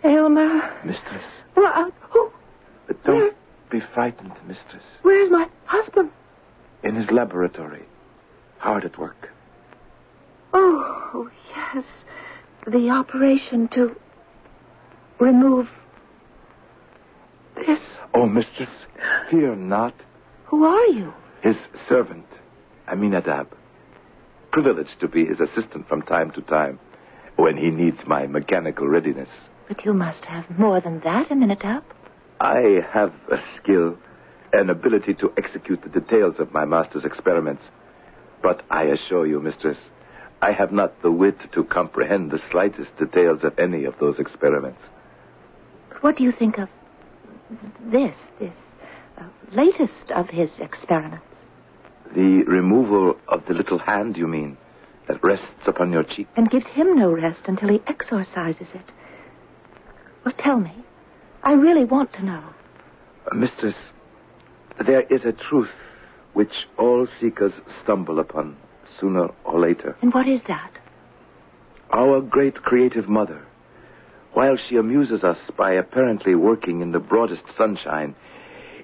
Aylmer. 0.03 0.73
Mistress, 0.85 1.23
Well, 1.55 1.71
uh, 1.73 1.89
who? 2.09 2.31
but 2.87 3.03
don't 3.03 3.17
Where? 3.17 3.31
be 3.69 3.81
frightened, 3.93 4.33
mistress. 4.47 4.83
Where's 5.01 5.29
my 5.31 5.47
husband? 5.65 6.11
In 6.83 6.95
his 6.95 7.09
laboratory, 7.11 7.83
hard 8.59 8.85
at 8.85 8.97
work. 8.97 9.29
Oh, 10.53 11.29
yes. 11.55 11.85
The 12.65 12.89
operation 12.89 13.67
to 13.69 13.95
remove 15.19 15.67
this. 17.55 17.79
Oh, 18.13 18.25
mistress, 18.25 18.69
fear 19.29 19.55
not. 19.55 19.93
Who 20.45 20.65
are 20.65 20.85
you? 20.87 21.13
His 21.41 21.55
servant, 21.87 22.25
Aminadab. 22.87 23.47
Privileged 24.51 24.99
to 25.01 25.07
be 25.07 25.25
his 25.25 25.39
assistant 25.39 25.87
from 25.87 26.01
time 26.01 26.31
to 26.31 26.41
time 26.41 26.79
when 27.35 27.57
he 27.57 27.69
needs 27.69 27.99
my 28.07 28.25
mechanical 28.27 28.87
readiness. 28.87 29.29
But 29.67 29.85
you 29.85 29.93
must 29.93 30.23
have 30.25 30.49
more 30.57 30.81
than 30.81 31.01
that, 31.01 31.29
Aminadab. 31.29 31.83
I 32.39 32.79
have 32.91 33.13
a 33.31 33.37
skill, 33.57 33.97
an 34.53 34.69
ability 34.69 35.13
to 35.15 35.31
execute 35.37 35.81
the 35.83 35.99
details 35.99 36.35
of 36.39 36.53
my 36.53 36.65
master's 36.65 37.05
experiments. 37.05 37.63
But 38.41 38.61
I 38.71 38.83
assure 38.83 39.25
you, 39.27 39.39
mistress, 39.41 39.77
I 40.41 40.51
have 40.51 40.71
not 40.71 41.01
the 41.01 41.11
wit 41.11 41.37
to 41.53 41.63
comprehend 41.63 42.31
the 42.31 42.41
slightest 42.51 42.95
details 42.97 43.43
of 43.43 43.57
any 43.57 43.85
of 43.85 43.95
those 43.99 44.19
experiments. 44.19 44.81
What 46.01 46.17
do 46.17 46.23
you 46.23 46.31
think 46.31 46.59
of 46.59 46.69
this, 47.91 48.15
this 48.39 48.53
uh, 49.17 49.23
latest 49.51 50.11
of 50.15 50.29
his 50.29 50.51
experiments? 50.59 51.25
The 52.13 52.43
removal 52.47 53.15
of 53.27 53.45
the 53.47 53.53
little 53.53 53.79
hand, 53.79 54.15
you 54.15 54.27
mean, 54.27 54.57
that 55.07 55.23
rests 55.23 55.65
upon 55.65 55.91
your 55.91 56.03
cheek? 56.03 56.27
And 56.35 56.51
gives 56.51 56.67
him 56.67 56.95
no 56.95 57.11
rest 57.11 57.41
until 57.47 57.69
he 57.69 57.81
exorcises 57.87 58.67
it. 58.73 58.85
Well, 60.23 60.35
tell 60.37 60.59
me. 60.59 60.73
I 61.43 61.53
really 61.53 61.85
want 61.85 62.13
to 62.13 62.25
know. 62.25 62.43
Uh, 63.31 63.35
Mistress, 63.35 63.75
there 64.85 65.01
is 65.03 65.25
a 65.25 65.31
truth 65.31 65.69
which 66.33 66.67
all 66.77 67.07
seekers 67.19 67.53
stumble 67.81 68.19
upon 68.19 68.55
sooner 68.99 69.29
or 69.43 69.59
later. 69.59 69.97
And 70.01 70.13
what 70.13 70.27
is 70.27 70.41
that? 70.47 70.71
Our 71.91 72.21
great 72.21 72.55
creative 72.63 73.07
mother, 73.07 73.45
while 74.33 74.57
she 74.57 74.75
amuses 74.75 75.23
us 75.23 75.37
by 75.57 75.73
apparently 75.73 76.35
working 76.35 76.81
in 76.81 76.91
the 76.91 76.99
broadest 76.99 77.43
sunshine, 77.57 78.15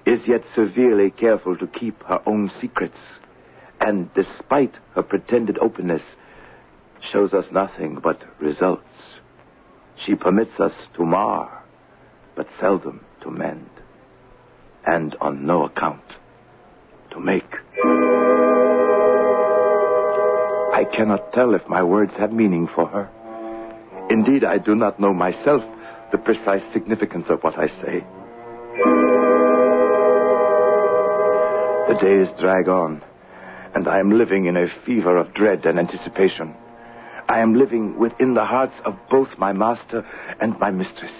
is 0.06 0.20
yet 0.26 0.42
severely 0.54 1.10
careful 1.10 1.56
to 1.56 1.66
keep 1.66 2.02
her 2.04 2.20
own 2.26 2.50
secrets, 2.60 2.98
and 3.80 4.12
despite 4.14 4.74
her 4.94 5.02
pretended 5.02 5.58
openness, 5.58 6.02
shows 7.12 7.32
us 7.32 7.46
nothing 7.52 7.98
but 8.02 8.22
results. 8.40 8.84
She 10.04 10.14
permits 10.14 10.58
us 10.58 10.72
to 10.96 11.04
mar, 11.04 11.62
but 12.34 12.48
seldom 12.58 13.04
to 13.22 13.30
mend, 13.30 13.70
and 14.86 15.14
on 15.20 15.46
no 15.46 15.64
account 15.64 16.02
to 17.10 17.20
make. 17.20 18.23
I 20.84 20.96
cannot 20.96 21.32
tell 21.32 21.54
if 21.54 21.66
my 21.66 21.82
words 21.82 22.12
have 22.18 22.30
meaning 22.30 22.68
for 22.74 22.86
her. 22.86 23.08
Indeed, 24.10 24.44
I 24.44 24.58
do 24.58 24.74
not 24.74 25.00
know 25.00 25.14
myself 25.14 25.62
the 26.12 26.18
precise 26.18 26.62
significance 26.74 27.26
of 27.30 27.42
what 27.42 27.58
I 27.58 27.68
say. 27.68 28.04
The 31.88 31.98
days 32.02 32.28
drag 32.38 32.68
on, 32.68 33.02
and 33.74 33.88
I 33.88 33.98
am 33.98 34.18
living 34.18 34.44
in 34.44 34.58
a 34.58 34.66
fever 34.84 35.16
of 35.16 35.32
dread 35.32 35.64
and 35.64 35.78
anticipation. 35.78 36.54
I 37.30 37.38
am 37.38 37.54
living 37.54 37.98
within 37.98 38.34
the 38.34 38.44
hearts 38.44 38.74
of 38.84 38.94
both 39.10 39.38
my 39.38 39.54
master 39.54 40.06
and 40.38 40.58
my 40.58 40.70
mistress. 40.70 41.14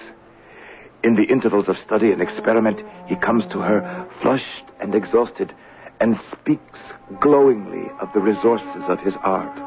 In 1.03 1.15
the 1.15 1.25
intervals 1.25 1.71
of 1.71 1.77
study 1.87 2.13
and 2.13 2.21
experiment, 2.21 2.81
he 3.07 3.17
comes 3.17 3.45
to 3.53 3.61
her 3.61 4.09
flushed 4.21 4.71
and 4.79 4.95
exhausted 4.95 5.55
and 6.05 6.21
speaks 6.39 6.79
glowingly 7.19 7.91
of 7.99 8.11
the 8.13 8.21
resources 8.21 8.83
of 8.89 9.01
his 9.01 9.15
art. 9.23 9.59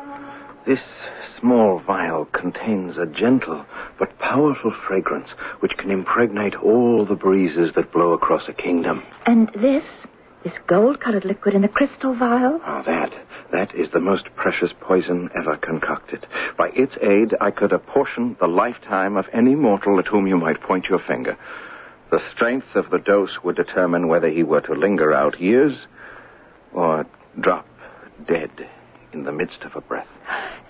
This 0.67 0.79
small 1.39 1.79
vial 1.79 2.25
contains 2.25 2.95
a 2.99 3.07
gentle 3.07 3.65
but 3.97 4.19
powerful 4.19 4.71
fragrance 4.87 5.29
which 5.61 5.77
can 5.77 5.89
impregnate 5.89 6.53
all 6.53 7.07
the 7.07 7.15
breezes 7.15 7.71
that 7.75 7.91
blow 7.91 8.13
across 8.13 8.47
a 8.47 8.53
kingdom. 8.53 9.01
And 9.25 9.49
this, 9.55 9.83
this 10.43 10.53
gold-colored 10.67 11.25
liquid 11.25 11.55
in 11.55 11.63
the 11.63 11.67
crystal 11.67 12.13
vial? 12.13 12.61
Ah, 12.63 12.83
that, 12.83 13.13
that 13.51 13.73
is 13.73 13.89
the 13.91 13.99
most 13.99 14.25
precious 14.35 14.71
poison 14.79 15.31
ever 15.35 15.57
concocted. 15.57 16.27
By 16.55 16.69
its 16.75 16.93
aid, 17.01 17.33
I 17.41 17.49
could 17.49 17.73
apportion 17.73 18.37
the 18.39 18.47
lifetime 18.47 19.17
of 19.17 19.25
any 19.33 19.55
mortal 19.55 19.97
at 19.97 20.05
whom 20.05 20.27
you 20.27 20.37
might 20.37 20.61
point 20.61 20.85
your 20.87 20.99
finger. 20.99 21.35
The 22.11 22.21
strength 22.31 22.75
of 22.75 22.91
the 22.91 22.99
dose 22.99 23.39
would 23.43 23.55
determine 23.55 24.07
whether 24.07 24.29
he 24.29 24.43
were 24.43 24.61
to 24.61 24.73
linger 24.75 25.15
out 25.15 25.41
years 25.41 25.87
or 26.77 27.07
drop 27.39 27.67
dead 28.27 28.51
in 29.11 29.23
the 29.23 29.31
midst 29.31 29.63
of 29.63 29.75
a 29.75 29.81
breath. 29.81 30.07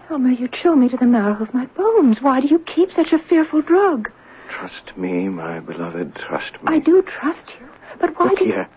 Aylmer, 0.10 0.32
you 0.32 0.48
chill 0.48 0.78
me 0.78 0.88
to 0.88 0.96
the 0.96 1.06
marrow 1.06 1.42
of 1.42 1.54
my 1.54 1.66
bones. 1.66 2.20
Why 2.22 2.40
do 2.40 2.48
you 2.48 2.60
keep 2.60 2.94
such 2.94 3.12
a 3.12 3.20
fearful 3.28 3.62
drug? 3.62 4.10
Trust 4.50 4.98
me, 4.98 5.28
my 5.28 5.60
beloved, 5.60 6.16
trust 6.16 6.54
me. 6.64 6.78
I 6.78 6.80
do 6.80 7.02
trust 7.02 7.50
you. 7.60 7.68
But 8.00 8.18
why 8.18 8.28
Look 8.28 8.40
do 8.40 8.46
here. 8.46 8.70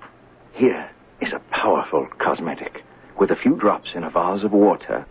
Here 0.55 0.91
is 1.21 1.33
a 1.33 1.41
powerful 1.53 2.09
cosmetic. 2.19 2.83
With 3.17 3.31
a 3.31 3.37
few 3.37 3.55
drops 3.55 3.91
in 3.95 4.03
a 4.03 4.11
vase 4.11 4.43
of 4.43 4.51
water, 4.51 5.07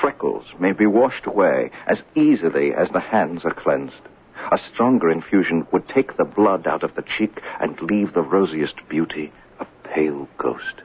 freckles 0.00 0.46
may 0.58 0.72
be 0.72 0.86
washed 0.86 1.26
away 1.26 1.70
as 1.86 1.98
easily 2.14 2.72
as 2.72 2.88
the 2.90 3.00
hands 3.00 3.42
are 3.44 3.52
cleansed. 3.52 4.08
A 4.50 4.58
stronger 4.72 5.10
infusion 5.10 5.66
would 5.70 5.86
take 5.86 6.16
the 6.16 6.24
blood 6.24 6.66
out 6.66 6.82
of 6.82 6.94
the 6.94 7.04
cheek 7.18 7.42
and 7.60 7.78
leave 7.82 8.14
the 8.14 8.22
rosiest 8.22 8.76
beauty 8.88 9.32
a 9.60 9.66
pale 9.84 10.28
ghost. 10.38 10.80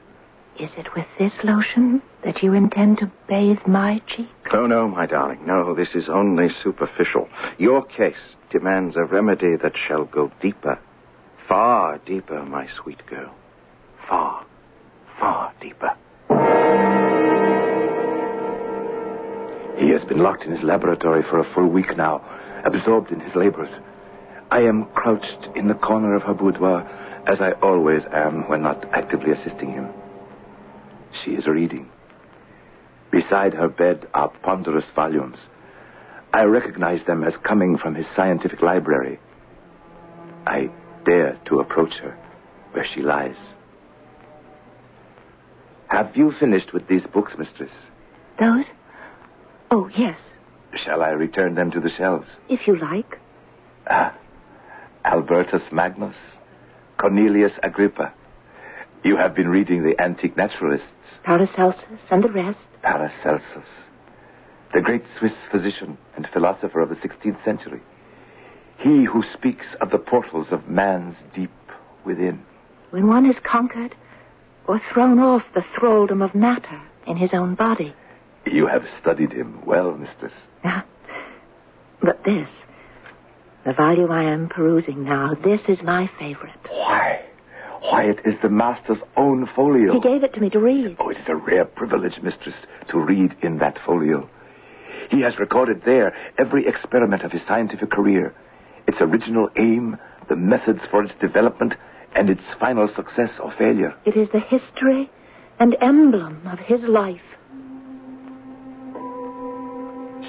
Is 0.58 0.70
it 0.76 0.94
with 0.94 1.06
this 1.18 1.32
lotion 1.42 2.00
that 2.24 2.42
you 2.42 2.52
intend 2.52 2.98
to 2.98 3.10
bathe 3.28 3.66
my 3.66 4.00
cheek? 4.06 4.28
Oh, 4.52 4.66
no, 4.66 4.86
my 4.86 5.04
darling. 5.04 5.44
No, 5.44 5.74
this 5.74 5.88
is 5.94 6.08
only 6.08 6.48
superficial. 6.62 7.28
Your 7.58 7.84
case 7.84 8.36
demands 8.50 8.96
a 8.96 9.04
remedy 9.04 9.56
that 9.56 9.72
shall 9.76 10.04
go 10.04 10.30
deeper. 10.40 10.78
Far 11.48 11.98
deeper, 11.98 12.44
my 12.44 12.68
sweet 12.80 13.04
girl. 13.06 13.34
Far, 14.08 14.46
far 15.18 15.52
deeper. 15.60 15.90
He 19.76 19.90
has 19.90 20.04
been 20.04 20.18
locked 20.18 20.44
in 20.44 20.52
his 20.52 20.62
laboratory 20.62 21.24
for 21.28 21.40
a 21.40 21.54
full 21.54 21.66
week 21.66 21.96
now, 21.96 22.22
absorbed 22.64 23.10
in 23.10 23.18
his 23.18 23.34
labors. 23.34 23.70
I 24.52 24.60
am 24.60 24.86
crouched 24.94 25.48
in 25.56 25.66
the 25.66 25.74
corner 25.74 26.14
of 26.14 26.22
her 26.22 26.34
boudoir, 26.34 26.82
as 27.26 27.40
I 27.40 27.52
always 27.60 28.02
am 28.12 28.48
when 28.48 28.62
not 28.62 28.84
actively 28.92 29.32
assisting 29.32 29.72
him. 29.72 29.88
She 31.22 31.32
is 31.32 31.46
reading. 31.46 31.90
Beside 33.10 33.54
her 33.54 33.68
bed 33.68 34.08
are 34.14 34.28
ponderous 34.42 34.86
volumes. 34.94 35.38
I 36.32 36.42
recognize 36.44 37.04
them 37.06 37.22
as 37.22 37.36
coming 37.38 37.78
from 37.78 37.94
his 37.94 38.06
scientific 38.16 38.60
library. 38.60 39.20
I 40.46 40.70
dare 41.04 41.38
to 41.46 41.60
approach 41.60 41.94
her 42.02 42.16
where 42.72 42.84
she 42.92 43.02
lies. 43.02 43.36
Have 45.88 46.16
you 46.16 46.32
finished 46.32 46.72
with 46.72 46.88
these 46.88 47.06
books, 47.06 47.34
mistress? 47.38 47.70
Those? 48.38 48.64
Oh, 49.70 49.88
yes, 49.96 50.18
Shall 50.84 51.02
I 51.02 51.10
return 51.10 51.54
them 51.54 51.70
to 51.70 51.80
the 51.80 51.88
shelves? 51.90 52.26
if 52.48 52.66
you 52.66 52.76
like. 52.76 53.20
Ah, 53.88 54.12
Albertus 55.04 55.62
Magnus, 55.70 56.16
Cornelius 56.98 57.52
Agrippa. 57.62 58.12
You 59.04 59.18
have 59.18 59.34
been 59.34 59.48
reading 59.48 59.82
the 59.82 60.00
antique 60.02 60.34
naturalists, 60.34 60.86
Paracelsus 61.24 62.00
and 62.10 62.24
the 62.24 62.30
rest. 62.30 62.58
Paracelsus, 62.82 63.68
the 64.72 64.80
great 64.80 65.04
Swiss 65.18 65.34
physician 65.50 65.98
and 66.16 66.26
philosopher 66.32 66.80
of 66.80 66.88
the 66.88 66.96
16th 66.96 67.44
century. 67.44 67.82
He 68.78 69.04
who 69.04 69.22
speaks 69.34 69.66
of 69.82 69.90
the 69.90 69.98
portals 69.98 70.48
of 70.50 70.68
man's 70.68 71.16
deep 71.34 71.50
within. 72.06 72.42
When 72.90 73.06
one 73.06 73.26
is 73.26 73.36
conquered 73.44 73.94
or 74.66 74.80
thrown 74.90 75.18
off 75.18 75.42
the 75.54 75.64
thraldom 75.76 76.22
of 76.22 76.34
matter 76.34 76.80
in 77.06 77.18
his 77.18 77.34
own 77.34 77.54
body. 77.54 77.94
You 78.46 78.66
have 78.66 78.84
studied 79.00 79.32
him 79.32 79.64
well, 79.66 79.92
mistress. 79.92 80.32
Ah, 80.64 80.84
but 82.00 82.24
this, 82.24 82.48
the 83.66 83.74
volume 83.74 84.10
I 84.10 84.24
am 84.24 84.48
perusing 84.48 85.04
now, 85.04 85.34
this 85.34 85.60
is 85.68 85.82
my 85.82 86.10
favorite. 86.18 86.58
Why? 86.70 87.20
Why, 87.84 88.04
it 88.04 88.20
is 88.24 88.34
the 88.42 88.48
master's 88.48 89.02
own 89.14 89.46
folio. 89.54 89.92
He 89.92 90.00
gave 90.00 90.24
it 90.24 90.32
to 90.34 90.40
me 90.40 90.48
to 90.50 90.58
read. 90.58 90.96
Oh, 90.98 91.10
it 91.10 91.18
is 91.18 91.28
a 91.28 91.36
rare 91.36 91.66
privilege, 91.66 92.18
mistress, 92.22 92.54
to 92.90 92.98
read 92.98 93.36
in 93.42 93.58
that 93.58 93.78
folio. 93.84 94.28
He 95.10 95.20
has 95.20 95.38
recorded 95.38 95.82
there 95.84 96.16
every 96.38 96.66
experiment 96.66 97.24
of 97.24 97.32
his 97.32 97.42
scientific 97.46 97.90
career, 97.90 98.34
its 98.86 98.96
original 99.02 99.50
aim, 99.58 99.98
the 100.30 100.36
methods 100.36 100.80
for 100.90 101.04
its 101.04 101.12
development, 101.20 101.74
and 102.14 102.30
its 102.30 102.42
final 102.58 102.88
success 102.88 103.30
or 103.38 103.52
failure. 103.52 103.94
It 104.06 104.16
is 104.16 104.28
the 104.30 104.40
history 104.40 105.10
and 105.60 105.76
emblem 105.82 106.46
of 106.46 106.58
his 106.60 106.80
life. 106.84 107.20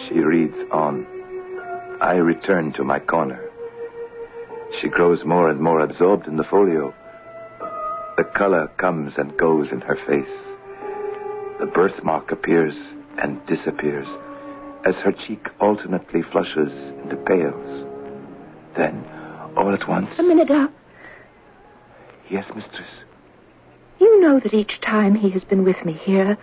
She 0.10 0.20
reads 0.20 0.58
on. 0.74 1.08
I 2.02 2.16
return 2.16 2.74
to 2.74 2.84
my 2.84 3.00
corner. 3.00 3.50
She 4.82 4.90
grows 4.90 5.24
more 5.24 5.50
and 5.50 5.62
more 5.62 5.80
absorbed 5.80 6.28
in 6.28 6.36
the 6.36 6.44
folio. 6.44 6.94
The 8.18 8.24
color 8.24 8.68
comes 8.78 9.14
and 9.18 9.36
goes 9.38 9.72
in 9.72 9.82
her 9.82 9.96
face. 10.08 10.32
The 11.60 11.66
birthmark 11.66 12.32
appears 12.32 12.76
and 13.22 13.46
disappears 13.46 14.08
as 14.86 14.96
her 14.98 15.12
cheek 15.12 15.48
alternately 15.60 16.22
flushes 16.32 16.72
and 16.72 17.26
pales. 17.26 17.86
Then, 18.78 19.04
all 19.58 19.74
at 19.74 19.88
once. 19.88 20.10
Aminadab, 20.20 20.72
Yes, 22.30 22.46
mistress. 22.56 22.90
you 24.00 24.20
know 24.22 24.40
that 24.40 24.54
each 24.54 24.82
time 24.82 25.16
he 25.16 25.30
has 25.30 25.44
been 25.44 25.64
with 25.64 25.84
me 25.86 25.94
here, 25.94 26.38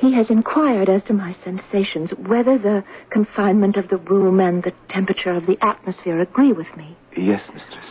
he 0.00 0.14
has 0.14 0.30
inquired 0.30 0.88
as 0.88 1.02
to 1.04 1.12
my 1.12 1.34
sensations, 1.44 2.10
whether 2.26 2.58
the 2.58 2.82
confinement 3.10 3.76
of 3.76 3.88
the 3.88 3.96
room 3.98 4.40
and 4.40 4.62
the 4.62 4.72
temperature 4.90 5.32
of 5.32 5.46
the 5.46 5.58
atmosphere 5.62 6.20
agree 6.20 6.52
with 6.52 6.66
me. 6.76 6.96
Yes, 7.16 7.42
mistress. 7.52 7.84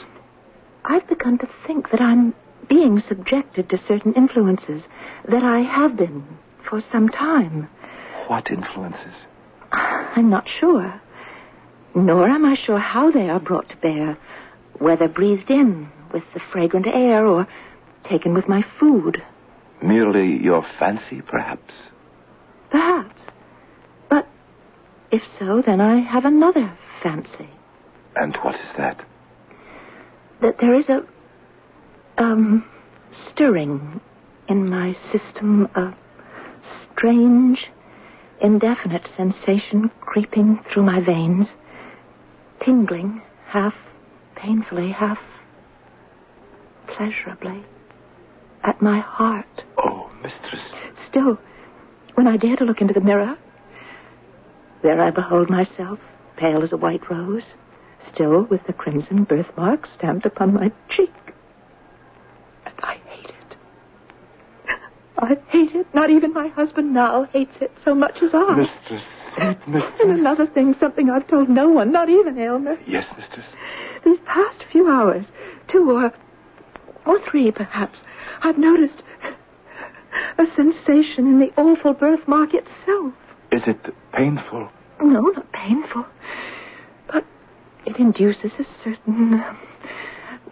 I've 0.86 1.08
begun 1.08 1.38
to 1.40 1.48
think 1.66 1.90
that 1.92 2.02
I'm 2.02 2.34
being 2.70 3.02
subjected 3.08 3.70
to 3.70 3.78
certain 3.78 4.14
influences 4.14 4.84
that 5.30 5.44
I 5.44 5.60
have 5.60 5.98
been 5.98 6.26
for 6.70 6.82
some 6.92 7.10
time. 7.10 7.70
What 8.28 8.52
influences? 8.52 9.14
I'm 9.72 10.30
not 10.30 10.46
sure. 10.60 11.02
Nor 11.96 12.28
am 12.30 12.46
I 12.46 12.56
sure 12.66 12.80
how 12.80 13.12
they 13.12 13.30
are 13.30 13.40
brought 13.40 13.70
to 13.70 13.78
bear, 13.78 14.18
whether 14.80 15.08
breathed 15.08 15.50
in 15.50 15.90
with 16.14 16.24
the 16.34 16.42
fragrant 16.52 16.88
air 16.88 17.26
or 17.26 17.48
taken 18.10 18.34
with 18.34 18.48
my 18.48 18.64
food. 18.80 19.22
Merely 19.82 20.38
your 20.42 20.66
fancy, 20.80 21.22
perhaps? 21.22 21.74
Perhaps. 22.72 23.22
But 24.10 24.28
if 25.12 25.22
so, 25.40 25.62
then 25.66 25.82
I 25.82 26.00
have 26.00 26.26
another 26.26 26.78
fancy. 27.02 27.50
And 28.16 28.36
what 28.38 28.56
is 28.56 28.72
that? 28.78 29.06
That 30.42 30.58
there 30.60 30.76
is 30.76 30.90
a 30.90 31.06
um 32.18 32.66
stirring 33.30 34.02
in 34.50 34.70
my 34.70 34.96
system, 35.12 35.68
a 35.76 35.94
strange, 36.92 37.68
indefinite 38.42 39.08
sensation 39.16 39.92
creeping 40.00 40.60
through 40.72 40.84
my 40.84 41.00
veins, 41.00 41.48
tingling 42.64 43.22
half 43.48 43.74
painfully, 44.36 44.92
half 44.92 45.20
pleasurably 46.88 47.64
at 48.64 48.82
my 48.82 49.00
heart. 49.00 49.64
Oh, 49.78 50.12
mistress. 50.22 50.62
Still, 51.08 51.40
when 52.16 52.28
I 52.28 52.38
dare 52.38 52.56
to 52.58 52.66
look 52.66 52.82
into 52.82 52.94
the 52.94 53.02
mirror, 53.02 53.38
there 54.84 55.02
I 55.02 55.12
behold 55.12 55.50
myself, 55.50 56.00
pale 56.38 56.64
as 56.64 56.74
a 56.74 56.78
white 56.78 57.10
rose, 57.10 57.44
still 58.14 58.44
with 58.44 58.62
the 58.68 58.74
crimson 58.74 59.24
birthmark 59.24 59.88
stamped 59.88 60.26
upon 60.26 60.54
my 60.54 60.72
cheek. 60.90 61.14
And 62.66 62.76
I 62.80 62.96
hate 63.06 63.30
it. 63.30 63.58
I 65.20 65.36
hate 65.50 65.74
it. 65.76 65.88
Not 65.94 66.10
even 66.10 66.34
my 66.34 66.48
husband 66.50 66.94
now 66.94 67.26
hates 67.34 67.56
it 67.60 67.72
so 67.84 67.96
much 67.96 68.18
as 68.22 68.32
I. 68.34 68.56
Mistress, 68.56 69.04
sweet 69.36 69.84
And 70.02 70.12
another 70.20 70.46
thing, 70.46 70.76
something 70.80 71.10
I've 71.10 71.28
told 71.28 71.50
no 71.50 71.70
one, 71.70 71.92
not 71.92 72.10
even 72.10 72.38
Aylmer. 72.38 72.78
Yes, 72.88 73.06
mistress. 73.18 73.46
These 74.06 74.20
past 74.26 74.64
few 74.72 74.90
hours, 74.90 75.26
two 75.68 75.90
or, 75.92 76.14
or 77.06 77.20
three 77.30 77.52
perhaps, 77.52 78.00
I've 78.42 78.58
noticed 78.58 79.02
a 80.38 80.46
sensation 80.56 81.28
in 81.28 81.40
the 81.40 81.52
awful 81.60 81.94
birthmark 81.94 82.52
itself. 82.54 83.14
Is 83.52 83.64
it 83.66 83.94
painful? 84.14 84.70
No, 85.02 85.22
not 85.22 85.52
painful. 85.52 86.06
But 87.12 87.26
it 87.86 87.98
induces 87.98 88.52
a 88.60 88.66
certain 88.84 89.34
uh, 89.36 89.56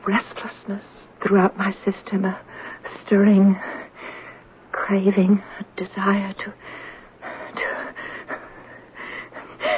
restlessness 0.07 0.85
throughout 1.21 1.57
my 1.57 1.71
system, 1.83 2.25
a 2.25 2.39
stirring, 3.05 3.59
craving, 4.85 5.41
a 5.59 5.63
desire 5.81 6.33
to. 6.33 6.45
to. 6.45 7.93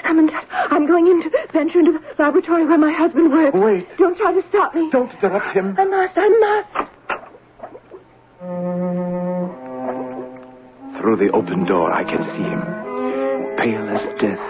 I'm, 0.04 0.20
in, 0.20 0.30
I'm 0.52 0.86
going 0.86 1.08
in 1.08 1.24
to 1.24 1.30
venture 1.54 1.80
into 1.80 1.94
the 1.94 2.02
laboratory 2.22 2.66
where 2.66 2.78
my 2.78 2.92
husband 2.92 3.32
works. 3.32 3.58
Wait. 3.58 3.88
Don't 3.98 4.18
try 4.18 4.34
to 4.34 4.42
stop 4.50 4.76
me. 4.76 4.90
Don't 4.92 5.10
interrupt 5.14 5.56
him. 5.56 5.76
I 5.78 5.86
must, 5.86 6.18
I 6.18 6.28
must. 6.28 6.68
Through 11.00 11.16
the 11.18 11.32
open 11.32 11.64
door, 11.66 11.94
I 11.94 12.04
can 12.04 12.24
see 12.36 12.44
him, 12.44 12.62
pale 13.58 13.88
as 13.88 14.04
death, 14.20 14.46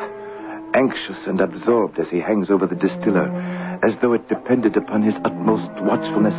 anxious 0.74 1.28
and 1.28 1.40
absorbed 1.40 2.00
as 2.00 2.08
he 2.10 2.20
hangs 2.20 2.50
over 2.50 2.66
the 2.66 2.76
distiller, 2.76 3.30
as 3.86 3.94
though 4.02 4.14
it 4.14 4.28
depended 4.28 4.76
upon 4.76 5.04
his 5.04 5.14
utmost 5.24 5.70
watchfulness 5.84 6.34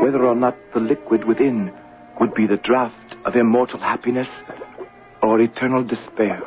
whether 0.00 0.24
or 0.24 0.36
not 0.36 0.56
the 0.74 0.80
liquid 0.80 1.24
within 1.24 1.72
would 2.20 2.34
be 2.34 2.46
the 2.46 2.56
draught 2.56 2.92
of 3.24 3.36
immortal 3.36 3.80
happiness 3.80 4.28
or 5.22 5.40
eternal 5.40 5.82
despair. 5.84 6.42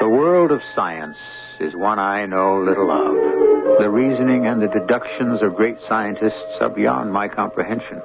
The 0.00 0.08
world 0.08 0.50
of 0.50 0.60
science 0.74 1.16
is 1.60 1.74
one 1.74 1.98
I 1.98 2.26
know 2.26 2.60
little 2.60 2.90
of. 2.90 3.78
The 3.78 3.88
reasoning 3.88 4.46
and 4.46 4.60
the 4.60 4.68
deductions 4.68 5.42
of 5.42 5.56
great 5.56 5.76
scientists 5.88 6.58
are 6.60 6.68
beyond 6.68 7.12
my 7.12 7.28
comprehension. 7.28 8.02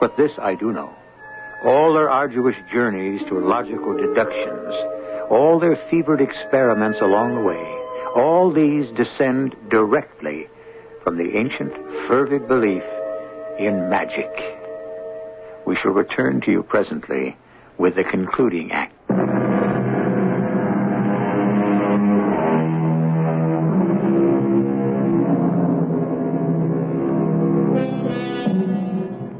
But 0.00 0.16
this 0.16 0.32
I 0.40 0.54
do 0.54 0.72
know. 0.72 0.94
All 1.64 1.94
their 1.94 2.10
arduous 2.10 2.56
journeys 2.72 3.20
to 3.28 3.38
logical 3.38 3.96
deductions, 3.96 4.74
all 5.30 5.58
their 5.60 5.78
fevered 5.90 6.20
experiments 6.20 6.98
along 7.00 7.34
the 7.34 7.40
way, 7.40 7.73
all 8.14 8.52
these 8.52 8.86
descend 8.96 9.56
directly 9.70 10.48
from 11.02 11.18
the 11.18 11.36
ancient, 11.36 11.72
fervid 12.08 12.46
belief 12.46 12.82
in 13.58 13.88
magic. 13.90 14.30
We 15.66 15.76
shall 15.82 15.92
return 15.92 16.40
to 16.42 16.50
you 16.50 16.62
presently 16.62 17.36
with 17.78 17.96
the 17.96 18.04
concluding 18.04 18.70
act. 18.72 18.94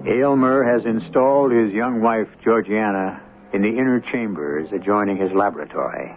Aylmer 0.06 0.64
has 0.64 0.84
installed 0.84 1.52
his 1.52 1.72
young 1.72 2.00
wife, 2.02 2.28
Georgiana, 2.42 3.22
in 3.52 3.62
the 3.62 3.68
inner 3.68 4.00
chambers 4.12 4.68
adjoining 4.72 5.16
his 5.16 5.30
laboratory. 5.32 6.14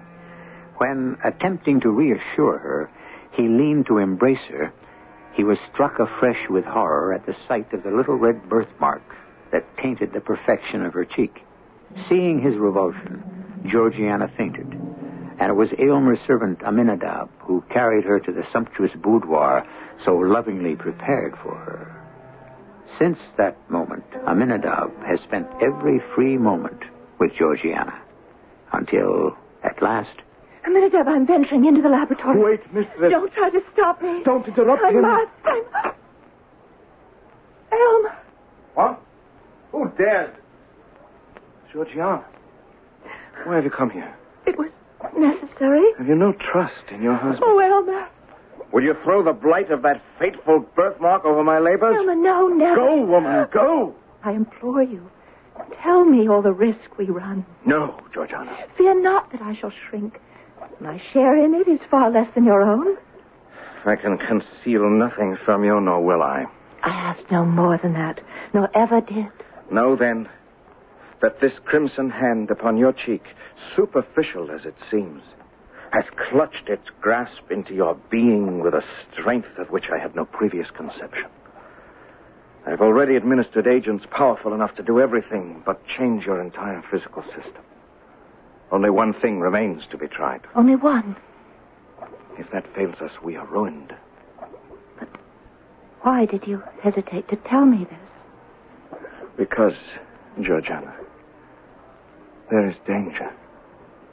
When, 0.78 1.18
attempting 1.24 1.82
to 1.82 1.90
reassure 1.90 2.58
her, 2.60 2.90
he 3.32 3.48
leaned 3.48 3.88
to 3.88 3.98
embrace 3.98 4.46
her, 4.50 4.72
he 5.34 5.44
was 5.44 5.58
struck 5.72 6.00
afresh 6.00 6.50
with 6.50 6.66
horror 6.66 7.14
at 7.14 7.26
the 7.26 7.36
sight 7.48 7.72
of 7.74 7.84
the 7.84 7.92
little 7.92 8.16
red 8.16 8.50
birthmark 8.50 9.02
that 9.52 9.66
tainted 9.78 10.14
the 10.14 10.22
perfection 10.22 10.84
of 10.86 10.94
her 10.94 11.06
cheek. 11.06 11.44
Seeing 12.10 12.42
his 12.42 12.58
revulsion, 12.58 13.24
Georgiana 13.72 14.32
fainted, 14.38 14.68
and 15.40 15.50
it 15.50 15.56
was 15.56 15.70
Aylmer's 15.80 16.20
servant 16.28 16.62
Aminadab 16.66 17.30
who 17.40 17.64
carried 17.72 18.04
her 18.06 18.20
to 18.20 18.32
the 18.32 18.46
sumptuous 18.52 18.92
boudoir 19.02 19.66
so 20.04 20.16
lovingly 20.16 20.76
prepared 20.76 21.34
for 21.44 21.56
her. 21.56 21.94
Since 23.00 23.18
that 23.38 23.58
moment, 23.70 24.06
Aminadab 24.26 24.92
has 25.06 25.20
spent 25.22 25.48
every 25.62 26.02
free 26.16 26.38
moment 26.38 26.82
with 27.20 27.32
Georgiana. 27.38 28.02
Until, 28.74 29.38
at 29.64 29.82
last, 29.82 30.22
Aminadab, 30.68 31.08
I'm 31.08 31.26
venturing 31.26 31.66
into 31.66 31.82
the 31.82 31.88
laboratory. 31.90 32.40
Wait, 32.40 32.74
mistress. 32.74 33.10
Don't 33.12 33.32
try 33.34 33.50
to 33.50 33.62
stop 33.74 34.02
me. 34.02 34.22
Don't 34.26 34.46
interrupt 34.46 34.84
I 34.84 34.92
him. 34.92 35.02
must. 35.02 35.32
I 35.46 35.64
must. 35.72 35.98
Elm. 37.72 38.06
What? 38.74 39.02
Who 39.72 39.90
dared? 39.98 40.36
Georgiana. 41.72 42.26
Why 43.46 43.56
have 43.56 43.64
you 43.64 43.70
come 43.72 43.90
here? 43.90 44.14
It 44.46 44.58
was 44.58 44.70
necessary. 45.18 45.84
Have 45.98 46.08
you 46.08 46.16
no 46.16 46.34
trust 46.34 46.92
in 46.92 47.02
your 47.02 47.16
husband? 47.16 47.44
Oh, 47.46 47.62
Aylmer. 47.62 48.08
Will 48.74 48.84
you 48.84 48.96
throw 49.04 49.24
the 49.24 49.32
blight 49.32 49.72
of 49.72 49.82
that 49.84 50.02
fateful 50.20 50.66
birthmark 50.76 51.24
over 51.24 51.44
my 51.44 51.60
labors? 51.60 51.96
Aylmer, 51.98 52.16
no, 52.16 52.48
never. 52.50 52.76
Go, 52.76 53.06
woman, 53.06 53.48
go! 53.54 53.96
I 54.24 54.34
implore 54.34 54.84
you. 54.84 55.10
Tell 55.82 56.04
me 56.04 56.28
all 56.28 56.42
the 56.42 56.52
risk 56.52 56.98
we 56.98 57.06
run. 57.06 57.46
No, 57.66 58.00
Georgiana. 58.14 58.56
Fear 58.78 59.02
not 59.02 59.32
that 59.32 59.42
I 59.42 59.56
shall 59.56 59.72
shrink. 59.90 60.20
My 60.80 61.02
share 61.12 61.36
in 61.44 61.54
it 61.56 61.68
is 61.68 61.80
far 61.90 62.12
less 62.12 62.28
than 62.36 62.46
your 62.46 62.62
own. 62.62 62.98
I 63.86 63.96
can 63.96 64.18
conceal 64.18 64.90
nothing 64.90 65.38
from 65.46 65.64
you, 65.64 65.80
nor 65.80 66.04
will 66.04 66.22
I. 66.22 66.46
I 66.84 66.90
ask 66.90 67.32
no 67.32 67.46
more 67.46 67.80
than 67.82 67.94
that, 67.94 68.22
nor 68.54 68.70
ever 68.76 69.02
did. 69.02 69.32
Know, 69.72 69.96
then, 69.96 70.30
that 71.22 71.42
this 71.42 71.54
crimson 71.66 72.10
hand 72.10 72.52
upon 72.52 72.78
your 72.78 72.94
cheek, 72.94 73.24
superficial 73.76 74.52
as 74.52 74.66
it 74.66 74.76
seems, 74.92 75.22
has 75.92 76.06
clutched 76.30 76.68
its 76.70 76.90
grasp 77.02 77.50
into 77.50 77.74
your 77.74 77.96
being 78.12 78.60
with 78.60 78.74
a 78.74 78.84
strength 79.12 79.58
of 79.58 79.70
which 79.70 79.86
I 79.92 79.98
had 79.98 80.16
no 80.16 80.26
previous 80.26 80.68
conception. 80.72 81.28
I've 82.68 82.82
already 82.82 83.16
administered 83.16 83.68
agents 83.68 84.06
powerful 84.12 84.54
enough 84.54 84.76
to 84.76 84.84
do 84.84 85.00
everything 85.00 85.64
but 85.66 85.82
change 85.98 86.26
your 86.26 86.42
entire 86.42 86.84
physical 86.92 87.24
system. 87.24 87.64
Only 88.72 88.90
one 88.90 89.14
thing 89.14 89.40
remains 89.40 89.84
to 89.92 89.98
be 89.98 90.08
tried. 90.08 90.42
Only 90.56 90.76
one. 90.76 91.16
If 92.38 92.52
that 92.52 92.66
fails 92.76 92.96
us, 93.02 93.12
we 93.24 93.36
are 93.36 93.46
ruined. 93.48 93.94
But 95.00 95.10
why 96.02 96.26
did 96.26 96.46
you 96.48 96.62
hesitate 96.82 97.28
to 97.30 97.36
tell 97.38 97.66
me 97.66 97.86
this? 97.86 99.00
Because, 99.38 99.76
Georgiana, 100.42 100.94
there 102.50 102.70
is 102.70 102.76
danger. 102.86 103.32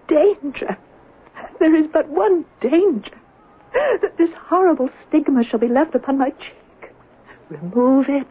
Danger. 0.08 0.76
There 1.58 1.74
is 1.74 1.86
but 1.92 2.08
one 2.08 2.44
danger. 2.60 3.18
That 4.02 4.16
this 4.18 4.30
horrible 4.34 4.88
stigma 5.08 5.44
shall 5.44 5.58
be 5.58 5.68
left 5.68 5.94
upon 5.94 6.18
my 6.18 6.30
cheek. 6.30 6.92
Remove 7.48 8.06
it. 8.08 8.26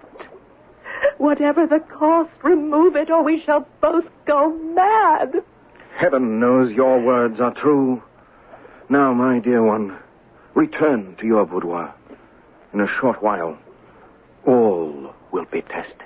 Whatever 1.18 1.68
the 1.68 1.80
cost, 1.80 2.32
remove 2.44 2.96
it, 2.96 3.10
or 3.10 3.24
we 3.24 3.42
shall 3.46 3.68
both 3.82 4.06
go 4.26 4.54
mad. 4.74 5.44
Heaven 5.98 6.40
knows 6.40 6.72
your 6.74 7.02
words 7.02 7.40
are 7.40 7.54
true. 7.54 8.02
Now, 8.90 9.14
my 9.14 9.40
dear 9.40 9.64
one, 9.64 9.98
return 10.56 11.16
to 11.20 11.26
your 11.26 11.46
boudoir. 11.46 11.94
In 12.74 12.82
a 12.82 12.88
short 13.00 13.22
while, 13.22 13.58
all 14.46 15.14
will 15.32 15.46
be 15.52 15.62
tested. 15.62 16.02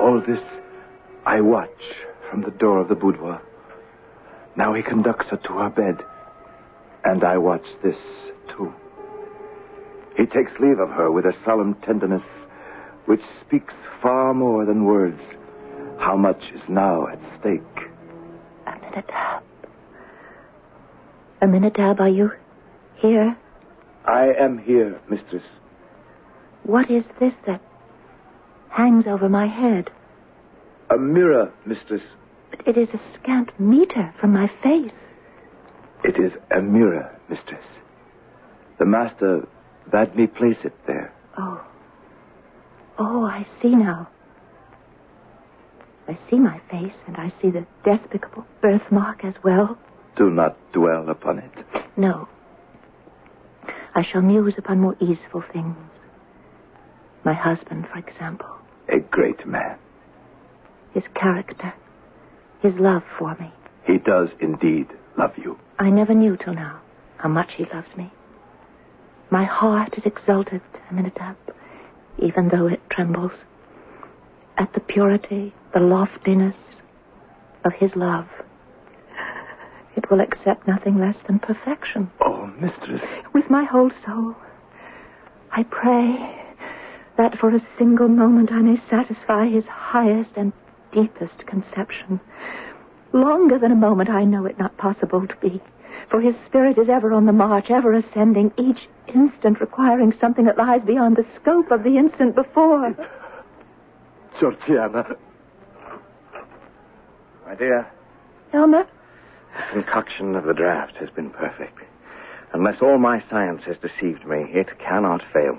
All 0.00 0.20
this 0.26 0.42
I 1.24 1.40
watch 1.40 1.68
from 2.28 2.42
the 2.42 2.50
door 2.50 2.78
of 2.78 2.88
the 2.88 2.94
boudoir. 2.94 3.40
Now 4.56 4.74
he 4.74 4.82
conducts 4.82 5.28
her 5.30 5.36
to 5.36 5.52
her 5.58 5.70
bed, 5.70 6.04
and 7.04 7.22
I 7.22 7.38
watch 7.38 7.64
this 7.82 7.96
too. 8.48 8.72
He 10.16 10.26
takes 10.26 10.52
leave 10.60 10.78
of 10.78 10.90
her 10.90 11.10
with 11.10 11.24
a 11.24 11.34
solemn 11.44 11.74
tenderness 11.76 12.22
which 13.06 13.20
speaks 13.46 13.74
far 14.00 14.34
more 14.34 14.64
than 14.64 14.84
words. 14.84 15.20
How 15.98 16.16
much 16.16 16.42
is 16.54 16.60
now 16.68 17.06
at 17.06 17.18
stake? 17.40 17.62
Aminadab. 18.66 19.42
Aminadab, 21.40 22.00
are 22.00 22.08
you 22.08 22.30
here? 22.96 23.36
I 24.04 24.32
am 24.38 24.58
here, 24.58 25.00
mistress. 25.08 25.44
What 26.64 26.90
is 26.90 27.04
this 27.20 27.32
that 27.46 27.60
hangs 28.70 29.06
over 29.06 29.28
my 29.28 29.46
head? 29.46 29.90
A 30.90 30.96
mirror, 30.96 31.52
mistress. 31.66 32.02
But 32.50 32.66
it 32.66 32.76
is 32.76 32.88
a 32.94 33.00
scant 33.14 33.58
meter 33.58 34.14
from 34.20 34.32
my 34.32 34.50
face. 34.62 34.92
It 36.04 36.16
is 36.18 36.32
a 36.56 36.60
mirror, 36.60 37.16
mistress. 37.28 37.64
The 38.78 38.86
master 38.86 39.46
bade 39.90 40.16
me 40.16 40.26
place 40.26 40.58
it 40.64 40.74
there. 40.86 40.91
I 43.42 43.60
see 43.60 43.74
now. 43.74 44.08
I 46.06 46.16
see 46.30 46.36
my 46.36 46.60
face, 46.70 46.94
and 47.08 47.16
I 47.16 47.32
see 47.42 47.50
the 47.50 47.66
despicable 47.84 48.46
birthmark 48.60 49.24
as 49.24 49.34
well. 49.42 49.76
Do 50.16 50.30
not 50.30 50.56
dwell 50.72 51.10
upon 51.10 51.40
it. 51.40 51.50
No. 51.96 52.28
I 53.96 54.02
shall 54.04 54.22
muse 54.22 54.54
upon 54.58 54.78
more 54.78 54.96
easeful 55.00 55.42
things. 55.52 55.76
My 57.24 57.32
husband, 57.32 57.88
for 57.92 57.98
example. 57.98 58.48
A 58.88 59.00
great 59.00 59.44
man. 59.44 59.76
His 60.94 61.04
character. 61.14 61.74
His 62.60 62.74
love 62.74 63.02
for 63.18 63.34
me. 63.40 63.52
He 63.84 63.98
does 63.98 64.28
indeed 64.38 64.86
love 65.18 65.32
you. 65.36 65.58
I 65.80 65.90
never 65.90 66.14
knew 66.14 66.36
till 66.36 66.54
now 66.54 66.80
how 67.16 67.28
much 67.28 67.54
he 67.56 67.64
loves 67.74 67.96
me. 67.96 68.12
My 69.30 69.44
heart 69.44 69.94
is 69.98 70.04
exalted, 70.06 70.60
Aminadab, 70.90 71.36
even 72.18 72.48
though 72.48 72.66
it 72.66 72.80
trembles, 72.90 73.32
at 74.58 74.72
the 74.74 74.80
purity, 74.80 75.54
the 75.72 75.80
loftiness 75.80 76.56
of 77.64 77.72
his 77.72 77.96
love. 77.96 78.26
It 79.96 80.10
will 80.10 80.20
accept 80.20 80.66
nothing 80.66 80.98
less 80.98 81.16
than 81.26 81.38
perfection. 81.38 82.10
Oh, 82.20 82.46
mistress. 82.60 83.02
With 83.34 83.50
my 83.50 83.64
whole 83.64 83.90
soul, 84.04 84.36
I 85.50 85.64
pray 85.64 86.38
that 87.18 87.38
for 87.38 87.54
a 87.54 87.66
single 87.78 88.08
moment 88.08 88.50
I 88.52 88.62
may 88.62 88.76
satisfy 88.88 89.46
his 89.48 89.64
highest 89.66 90.30
and 90.36 90.52
deepest 90.92 91.46
conception. 91.46 92.20
Longer 93.12 93.58
than 93.58 93.72
a 93.72 93.76
moment 93.76 94.08
I 94.08 94.24
know 94.24 94.46
it 94.46 94.58
not 94.58 94.76
possible 94.78 95.26
to 95.26 95.36
be. 95.36 95.60
For 96.12 96.20
his 96.20 96.34
spirit 96.46 96.76
is 96.76 96.90
ever 96.90 97.14
on 97.14 97.24
the 97.24 97.32
march, 97.32 97.70
ever 97.70 97.94
ascending, 97.94 98.52
each 98.58 98.86
instant 99.08 99.62
requiring 99.62 100.12
something 100.20 100.44
that 100.44 100.58
lies 100.58 100.82
beyond 100.86 101.16
the 101.16 101.24
scope 101.40 101.70
of 101.70 101.84
the 101.84 101.96
instant 101.96 102.34
before. 102.34 102.94
Georgiana. 104.38 105.16
My 107.46 107.54
dear, 107.54 107.90
Aylmer? 108.52 108.86
the 109.56 109.72
concoction 109.72 110.36
of 110.36 110.44
the 110.44 110.52
draft 110.52 110.96
has 110.96 111.08
been 111.08 111.30
perfect. 111.30 111.78
Unless 112.52 112.82
all 112.82 112.98
my 112.98 113.24
science 113.30 113.62
has 113.64 113.78
deceived 113.78 114.26
me, 114.26 114.44
it 114.50 114.78
cannot 114.78 115.22
fail. 115.32 115.58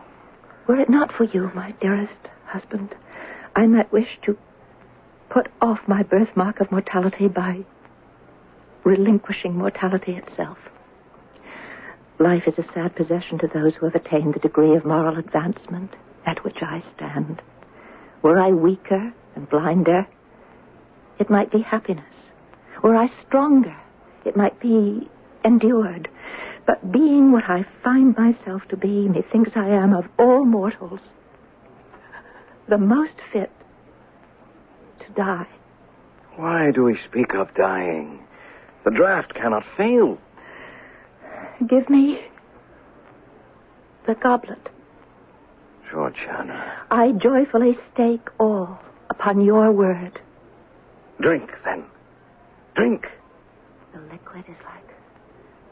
Were 0.67 0.79
it 0.79 0.89
not 0.89 1.11
for 1.11 1.23
you, 1.23 1.49
my 1.55 1.71
dearest 1.81 2.27
husband, 2.45 2.93
I 3.55 3.65
might 3.65 3.91
wish 3.91 4.19
to 4.25 4.37
put 5.31 5.47
off 5.63 5.79
my 5.87 6.03
birthmark 6.03 6.59
of 6.59 6.71
mortality 6.71 7.27
by 7.27 7.65
relinquishing 8.83 9.55
mortality 9.55 10.13
itself. 10.13 10.57
Life 12.19 12.43
is 12.47 12.57
a 12.57 12.73
sad 12.73 12.95
possession 12.95 13.39
to 13.39 13.47
those 13.53 13.75
who 13.75 13.85
have 13.85 13.95
attained 13.95 14.33
the 14.33 14.39
degree 14.39 14.75
of 14.75 14.85
moral 14.85 15.17
advancement 15.17 15.91
at 16.25 16.43
which 16.43 16.57
I 16.61 16.83
stand. 16.95 17.41
Were 18.21 18.39
I 18.39 18.51
weaker 18.51 19.13
and 19.35 19.49
blinder, 19.49 20.07
it 21.19 21.29
might 21.29 21.51
be 21.51 21.61
happiness. 21.61 22.05
Were 22.83 22.95
I 22.95 23.09
stronger, 23.25 23.75
it 24.25 24.37
might 24.37 24.59
be 24.59 25.09
endured. 25.43 26.07
But 26.65 26.91
being 26.91 27.31
what 27.31 27.43
I 27.49 27.65
find 27.83 28.15
myself 28.17 28.61
to 28.69 28.77
be, 28.77 29.09
methinks 29.09 29.51
I 29.55 29.67
am 29.67 29.93
of 29.93 30.05
all 30.17 30.45
mortals 30.45 31.01
the 32.69 32.77
most 32.77 33.15
fit 33.31 33.51
to 34.99 35.13
die. 35.13 35.47
Why 36.35 36.71
do 36.71 36.83
we 36.83 36.97
speak 37.09 37.33
of 37.33 37.53
dying? 37.55 38.22
The 38.83 38.91
draft 38.91 39.33
cannot 39.33 39.63
fail. 39.77 40.17
Give 41.67 41.89
me 41.89 42.19
the 44.05 44.15
goblet. 44.15 44.69
Georgiana. 45.89 46.85
I 46.91 47.11
joyfully 47.11 47.77
stake 47.93 48.27
all 48.39 48.79
upon 49.09 49.41
your 49.41 49.71
word. 49.71 50.19
Drink, 51.21 51.49
then. 51.63 51.85
Drink. 52.75 53.05
The 53.93 54.01
liquid 54.11 54.43
is 54.49 54.57
like 54.65 54.89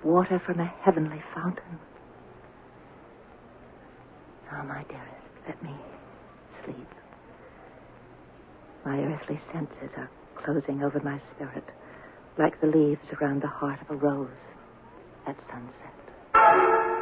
water 0.03 0.41
from 0.45 0.59
a 0.59 0.73
heavenly 0.81 1.21
fountain. 1.33 1.79
Now, 4.51 4.63
my 4.63 4.83
dearest, 4.83 5.47
let 5.47 5.61
me 5.63 5.75
sleep. 6.63 6.87
My 8.85 8.99
earthly 8.99 9.39
senses 9.51 9.89
are 9.97 10.09
closing 10.43 10.83
over 10.83 10.99
my 11.01 11.19
spirit 11.35 11.65
like 12.37 12.59
the 12.61 12.67
leaves 12.67 13.01
around 13.19 13.41
the 13.41 13.47
heart 13.47 13.79
of 13.81 13.89
a 13.91 13.95
rose 13.95 14.29
at 15.27 15.35
sunset. 15.49 17.01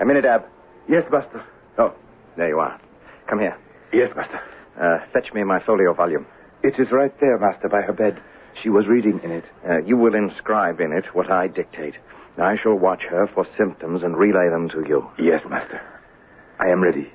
Aminadab. 0.00 0.44
Yes, 0.88 1.04
master. 1.10 1.44
Oh, 1.78 1.94
there 2.36 2.48
you 2.48 2.58
are. 2.58 2.80
Come 3.28 3.38
here. 3.38 3.56
Yes, 3.92 4.10
master. 4.16 4.40
Uh, 4.80 4.98
fetch 5.12 5.32
me 5.34 5.44
my 5.44 5.60
folio 5.64 5.94
volume. 5.94 6.26
It 6.62 6.74
is 6.78 6.88
right 6.90 7.12
there, 7.20 7.38
master, 7.38 7.68
by 7.68 7.82
her 7.82 7.92
bed. 7.92 8.20
She 8.62 8.68
was 8.68 8.86
reading 8.86 9.20
in 9.22 9.30
it. 9.30 9.44
Uh, 9.68 9.78
you 9.84 9.96
will 9.96 10.14
inscribe 10.14 10.80
in 10.80 10.92
it 10.92 11.06
what 11.14 11.30
I 11.30 11.48
dictate. 11.48 11.94
I 12.38 12.56
shall 12.62 12.74
watch 12.74 13.02
her 13.10 13.28
for 13.34 13.46
symptoms 13.58 14.02
and 14.02 14.16
relay 14.16 14.48
them 14.48 14.68
to 14.70 14.84
you. 14.88 15.06
Yes, 15.18 15.42
master. 15.48 15.80
I 16.58 16.68
am 16.70 16.82
ready. 16.82 17.12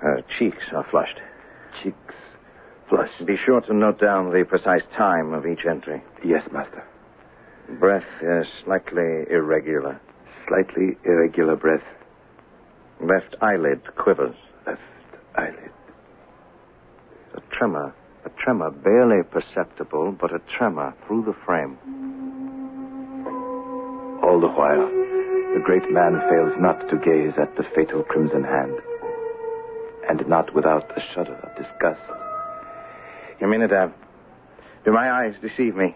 Her 0.00 0.22
cheeks 0.38 0.64
are 0.74 0.86
flushed. 0.90 1.20
Cheeks 1.82 2.14
flushed. 2.88 3.24
Be 3.26 3.36
sure 3.44 3.60
to 3.62 3.74
note 3.74 4.00
down 4.00 4.30
the 4.30 4.44
precise 4.44 4.82
time 4.96 5.32
of 5.32 5.46
each 5.46 5.66
entry. 5.68 6.02
Yes, 6.24 6.42
master. 6.52 6.84
Breath 7.78 8.04
is 8.22 8.46
slightly 8.64 9.24
irregular. 9.30 10.00
Slightly 10.48 10.96
irregular 11.04 11.56
breath. 11.56 11.84
Left 13.00 13.36
eyelid 13.42 13.82
quivers. 13.96 14.36
Left 14.66 14.80
eyelid. 15.36 15.70
A 17.34 17.40
tremor. 17.56 17.94
A 18.24 18.30
tremor 18.42 18.70
barely 18.70 19.22
perceptible, 19.22 20.12
but 20.18 20.34
a 20.34 20.40
tremor 20.56 20.94
through 21.06 21.24
the 21.24 21.36
frame. 21.44 21.78
All 24.22 24.40
the 24.40 24.48
while, 24.48 24.88
the 25.54 25.62
great 25.64 25.90
man 25.90 26.20
fails 26.28 26.52
not 26.58 26.80
to 26.90 26.96
gaze 26.96 27.32
at 27.40 27.54
the 27.56 27.64
fatal 27.74 28.02
crimson 28.02 28.44
hand, 28.44 28.74
and 30.08 30.26
not 30.28 30.54
without 30.54 30.90
a 30.96 31.02
shudder 31.14 31.34
of 31.34 31.56
disgust. 31.56 32.00
Aminadab, 33.40 33.90
uh, 33.90 33.92
do 34.84 34.92
my 34.92 35.10
eyes 35.10 35.34
deceive 35.40 35.76
me? 35.76 35.94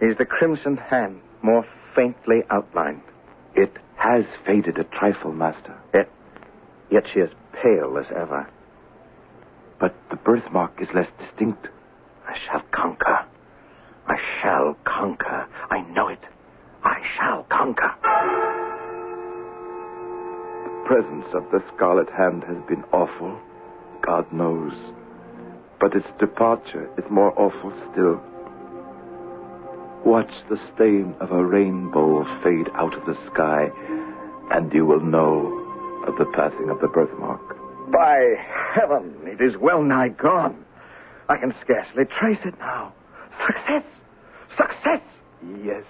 is 0.00 0.16
the 0.18 0.24
crimson 0.24 0.76
hand 0.76 1.20
more 1.42 1.64
faintly 1.94 2.42
outlined. 2.50 3.00
It 3.54 3.72
has 3.96 4.24
faded 4.44 4.78
a 4.78 4.84
trifle, 4.84 5.32
Master. 5.32 5.74
Yet, 5.94 6.10
yet 6.90 7.04
she 7.12 7.20
is 7.20 7.30
pale 7.62 7.96
as 7.98 8.06
ever. 8.14 8.48
But 9.80 9.94
the 10.10 10.16
birthmark 10.16 10.80
is 10.80 10.88
less 10.94 11.08
distinct. 11.18 11.68
I 12.28 12.36
shall 12.46 12.62
conquer. 12.72 13.24
I 14.06 14.16
shall 14.42 14.76
conquer. 14.84 15.46
I 15.70 15.80
know 15.92 16.08
it. 16.08 16.20
I 16.84 17.00
shall 17.16 17.44
conquer. 17.44 18.45
The 20.86 20.94
presence 21.02 21.26
of 21.34 21.42
the 21.50 21.64
Scarlet 21.74 22.08
Hand 22.10 22.44
has 22.44 22.58
been 22.68 22.84
awful. 22.92 23.40
God 24.02 24.32
knows. 24.32 24.72
But 25.80 25.96
its 25.96 26.06
departure 26.20 26.88
is 26.96 27.04
more 27.10 27.32
awful 27.36 27.72
still. 27.90 28.20
Watch 30.04 30.30
the 30.48 30.60
stain 30.74 31.16
of 31.20 31.32
a 31.32 31.44
rainbow 31.44 32.22
fade 32.44 32.68
out 32.74 32.94
of 32.94 33.04
the 33.04 33.18
sky, 33.32 33.68
and 34.52 34.72
you 34.72 34.86
will 34.86 35.00
know 35.00 35.50
of 36.06 36.16
the 36.18 36.30
passing 36.36 36.70
of 36.70 36.80
the 36.80 36.86
birthmark. 36.86 37.58
By 37.90 38.36
heaven, 38.72 39.16
it 39.24 39.42
is 39.42 39.56
well 39.60 39.82
nigh 39.82 40.10
gone. 40.10 40.64
I 41.28 41.36
can 41.36 41.52
scarcely 41.64 42.04
trace 42.04 42.44
it 42.44 42.56
now. 42.60 42.94
Success! 43.44 43.82
Success! 44.56 45.02
Yes. 45.64 45.82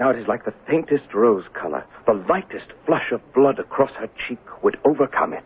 Now 0.00 0.08
it 0.08 0.16
is 0.18 0.26
like 0.26 0.46
the 0.46 0.54
faintest 0.66 1.12
rose 1.12 1.44
color. 1.52 1.84
The 2.06 2.24
lightest 2.26 2.72
flush 2.86 3.12
of 3.12 3.20
blood 3.34 3.58
across 3.58 3.90
her 3.98 4.08
cheek 4.26 4.40
would 4.62 4.78
overcome 4.86 5.34
it. 5.34 5.44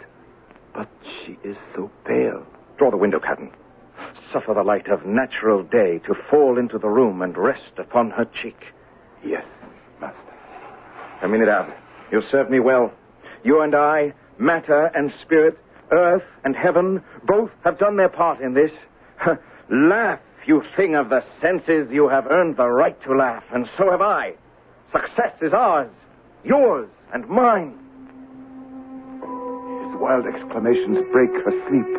But 0.72 0.88
she 1.02 1.36
is 1.42 1.56
so 1.74 1.90
pale. 2.06 2.46
Draw 2.78 2.92
the 2.92 2.96
window 2.96 3.18
curtain. 3.18 3.50
Suffer 4.32 4.54
the 4.54 4.62
light 4.62 4.86
of 4.86 5.04
natural 5.04 5.64
day 5.64 6.00
to 6.06 6.14
fall 6.30 6.56
into 6.56 6.78
the 6.78 6.88
room 6.88 7.20
and 7.20 7.36
rest 7.36 7.78
upon 7.78 8.10
her 8.10 8.26
cheek. 8.42 8.56
Yes, 9.26 9.44
Master. 10.00 10.20
Aminadab, 11.24 11.74
you 12.12 12.22
served 12.30 12.50
me 12.50 12.60
well. 12.60 12.92
You 13.42 13.60
and 13.60 13.74
I, 13.74 14.12
matter 14.38 14.88
and 14.94 15.12
spirit, 15.24 15.58
earth 15.90 16.22
and 16.44 16.54
heaven, 16.54 17.02
both 17.26 17.50
have 17.64 17.80
done 17.80 17.96
their 17.96 18.08
part 18.08 18.40
in 18.40 18.54
this. 18.54 18.70
laugh, 19.70 20.20
you 20.46 20.62
thing 20.76 20.94
of 20.94 21.08
the 21.08 21.24
senses. 21.40 21.88
You 21.90 22.08
have 22.08 22.28
earned 22.30 22.56
the 22.56 22.68
right 22.68 23.00
to 23.02 23.16
laugh, 23.16 23.42
and 23.52 23.66
so 23.76 23.90
have 23.90 24.00
I. 24.00 24.34
Success 24.94 25.34
is 25.42 25.52
ours, 25.52 25.90
yours 26.44 26.88
and 27.12 27.28
mine. 27.28 27.74
His 29.18 29.98
wild 29.98 30.24
exclamations 30.24 30.98
break 31.10 31.30
her 31.42 31.54
sleep. 31.66 31.90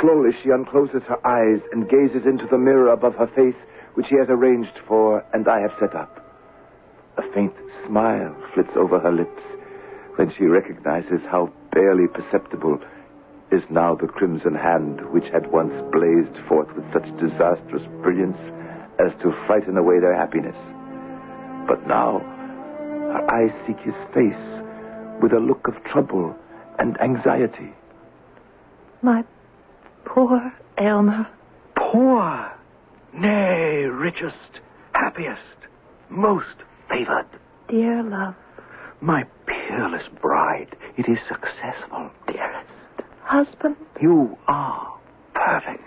Slowly 0.00 0.30
she 0.42 0.50
uncloses 0.50 1.02
her 1.06 1.24
eyes 1.24 1.62
and 1.70 1.88
gazes 1.88 2.26
into 2.26 2.48
the 2.50 2.58
mirror 2.58 2.90
above 2.92 3.14
her 3.14 3.28
face, 3.28 3.54
which 3.94 4.08
he 4.10 4.16
has 4.16 4.26
arranged 4.28 4.76
for 4.88 5.24
and 5.32 5.46
I 5.46 5.60
have 5.60 5.70
set 5.78 5.94
up. 5.94 6.18
A 7.16 7.22
faint 7.32 7.54
smile 7.86 8.34
flits 8.54 8.74
over 8.74 8.98
her 8.98 9.12
lips 9.12 9.42
when 10.16 10.32
she 10.36 10.46
recognizes 10.46 11.22
how 11.30 11.52
barely 11.72 12.08
perceptible 12.08 12.80
is 13.52 13.62
now 13.70 13.94
the 13.94 14.08
crimson 14.08 14.56
hand 14.56 15.00
which 15.12 15.30
had 15.32 15.46
once 15.52 15.72
blazed 15.92 16.36
forth 16.48 16.74
with 16.74 16.84
such 16.92 17.06
disastrous 17.20 17.86
brilliance 18.02 18.38
as 18.98 19.12
to 19.22 19.30
frighten 19.46 19.76
away 19.76 20.00
their 20.00 20.16
happiness. 20.16 20.56
But 21.66 21.86
now 21.86 22.20
her 22.20 23.30
eyes 23.30 23.52
seek 23.66 23.78
his 23.80 23.94
face 24.14 24.34
with 25.22 25.32
a 25.32 25.40
look 25.40 25.66
of 25.68 25.74
trouble 25.84 26.34
and 26.78 27.00
anxiety. 27.00 27.72
My 29.02 29.24
poor 30.04 30.52
Aylmer. 30.78 31.26
Poor, 31.76 32.52
nay, 33.14 33.84
richest, 33.84 34.60
happiest, 34.92 35.40
most 36.10 36.56
favored. 36.88 37.26
Dear 37.68 38.02
love. 38.02 38.34
My 39.00 39.24
peerless 39.46 40.06
bride, 40.20 40.74
it 40.96 41.08
is 41.08 41.18
successful, 41.28 42.10
dearest. 42.26 42.68
Husband, 43.22 43.76
You 44.00 44.36
are 44.48 44.98
perfect. 45.34 45.82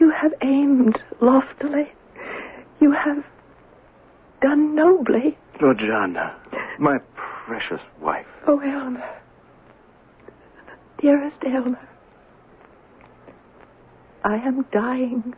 you 0.00 0.10
have 0.10 0.32
aimed 0.42 0.98
loftily. 1.20 1.90
You 2.80 2.92
have 2.92 3.24
done 4.40 4.74
nobly. 4.74 5.36
Georgiana, 5.58 6.36
my 6.78 6.98
precious 7.46 7.80
wife. 8.00 8.26
Oh, 8.46 8.60
Aylmer. 8.60 9.04
Dearest 11.00 11.36
Aylmer. 11.46 11.88
I 14.24 14.36
am 14.36 14.64
dying. 14.72 15.34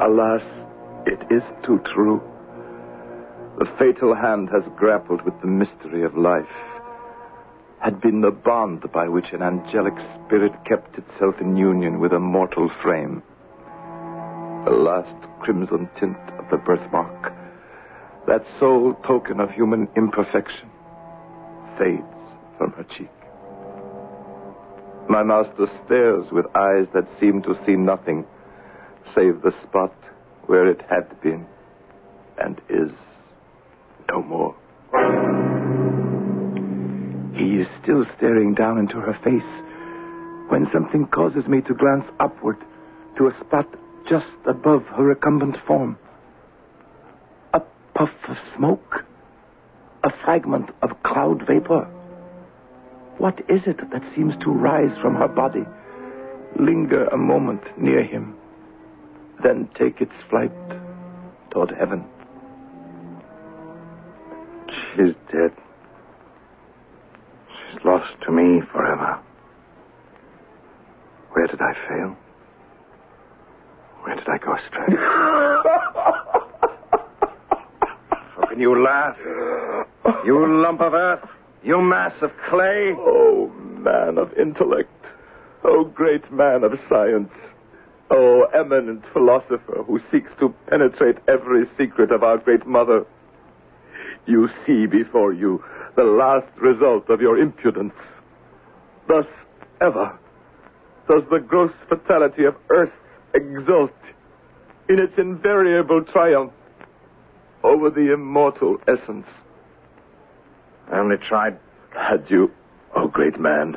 Alas, 0.00 0.42
it 1.06 1.20
is 1.30 1.42
too 1.64 1.80
true. 1.94 2.20
The 3.58 3.66
fatal 3.78 4.14
hand 4.14 4.48
has 4.50 4.62
grappled 4.76 5.22
with 5.22 5.34
the 5.40 5.46
mystery 5.46 6.04
of 6.04 6.16
life, 6.16 6.44
had 7.80 8.00
been 8.00 8.20
the 8.20 8.30
bond 8.30 8.90
by 8.92 9.08
which 9.08 9.26
an 9.32 9.42
angelic 9.42 9.94
spirit 10.26 10.52
kept 10.64 10.96
itself 10.98 11.34
in 11.40 11.56
union 11.56 12.00
with 12.00 12.12
a 12.12 12.18
mortal 12.18 12.70
frame. 12.82 13.22
The 14.64 14.70
last 14.70 15.40
crimson 15.40 15.88
tint 15.98 16.16
of 16.38 16.44
the 16.50 16.56
birthmark, 16.56 17.32
that 18.28 18.44
sole 18.60 18.94
token 19.06 19.40
of 19.40 19.50
human 19.50 19.88
imperfection, 19.96 20.70
fades 21.78 22.02
from 22.58 22.72
her 22.72 22.84
cheek. 22.96 23.10
My 25.08 25.24
master 25.24 25.66
stares 25.84 26.26
with 26.30 26.46
eyes 26.54 26.86
that 26.94 27.08
seem 27.18 27.42
to 27.42 27.58
see 27.66 27.74
nothing 27.74 28.24
save 29.16 29.42
the 29.42 29.52
spot 29.66 29.92
where 30.46 30.68
it 30.70 30.80
had 30.88 31.20
been 31.22 31.44
and 32.38 32.60
is 32.68 32.90
no 34.08 34.22
more. 34.22 34.54
He 37.36 37.60
is 37.60 37.66
still 37.82 38.04
staring 38.16 38.54
down 38.54 38.78
into 38.78 39.00
her 39.00 39.18
face 39.24 40.50
when 40.50 40.68
something 40.72 41.06
causes 41.08 41.46
me 41.48 41.62
to 41.62 41.74
glance 41.74 42.04
upward 42.20 42.58
to 43.18 43.26
a 43.26 43.36
spot 43.44 43.66
just 44.12 44.46
above 44.46 44.82
her 44.94 45.04
recumbent 45.04 45.56
form. 45.66 45.96
A 47.54 47.60
puff 47.94 48.10
of 48.28 48.36
smoke, 48.54 49.06
a 50.04 50.10
fragment 50.22 50.68
of 50.82 50.90
cloud 51.02 51.46
vapor. 51.48 51.84
What 53.16 53.38
is 53.48 53.62
it 53.66 53.78
that 53.90 54.02
seems 54.14 54.34
to 54.44 54.50
rise 54.50 54.94
from 55.00 55.14
her 55.14 55.28
body, 55.28 55.64
linger 56.60 57.06
a 57.06 57.16
moment 57.16 57.62
near 57.80 58.04
him, 58.04 58.34
then 59.42 59.70
take 59.78 60.02
its 60.02 60.12
flight 60.28 60.52
toward 61.50 61.70
heaven? 61.70 62.04
She's 64.68 65.14
dead. 65.32 65.52
She's 67.48 67.80
lost 67.82 68.12
to 68.26 68.30
me 68.30 68.60
forever. 68.70 69.18
Where 71.32 71.46
did 71.46 71.62
I 71.62 71.72
fail? 71.88 72.16
Where 74.02 74.14
did 74.16 74.28
I 74.28 74.38
go 74.38 74.54
astray? 74.54 74.96
How 78.36 78.46
can 78.48 78.60
you 78.60 78.82
laugh? 78.82 79.16
You 80.24 80.62
lump 80.62 80.80
of 80.80 80.94
earth. 80.94 81.28
You 81.62 81.80
mass 81.80 82.12
of 82.22 82.30
clay. 82.50 82.92
Oh, 82.98 83.52
man 83.78 84.18
of 84.18 84.32
intellect. 84.36 84.90
Oh, 85.64 85.84
great 85.84 86.32
man 86.32 86.64
of 86.64 86.72
science. 86.88 87.30
Oh, 88.10 88.46
eminent 88.52 89.04
philosopher 89.12 89.84
who 89.86 90.00
seeks 90.10 90.30
to 90.40 90.54
penetrate 90.68 91.16
every 91.28 91.64
secret 91.78 92.10
of 92.10 92.22
our 92.22 92.38
great 92.38 92.66
mother. 92.66 93.06
You 94.26 94.48
see 94.66 94.86
before 94.86 95.32
you 95.32 95.62
the 95.96 96.04
last 96.04 96.50
result 96.60 97.08
of 97.08 97.20
your 97.20 97.38
impudence. 97.38 97.94
Thus, 99.08 99.26
ever, 99.80 100.18
does 101.08 101.22
the 101.30 101.38
gross 101.38 101.72
fatality 101.88 102.44
of 102.44 102.54
earth 102.70 102.92
exult 103.34 103.92
in 104.88 104.98
its 104.98 105.12
invariable 105.18 106.04
triumph 106.12 106.52
over 107.62 107.90
the 107.90 108.12
immortal 108.12 108.78
essence. 108.88 109.26
I 110.92 110.98
only 110.98 111.16
tried. 111.28 111.58
Had 111.94 112.24
you, 112.28 112.50
O 112.96 113.08
great 113.08 113.38
man, 113.38 113.76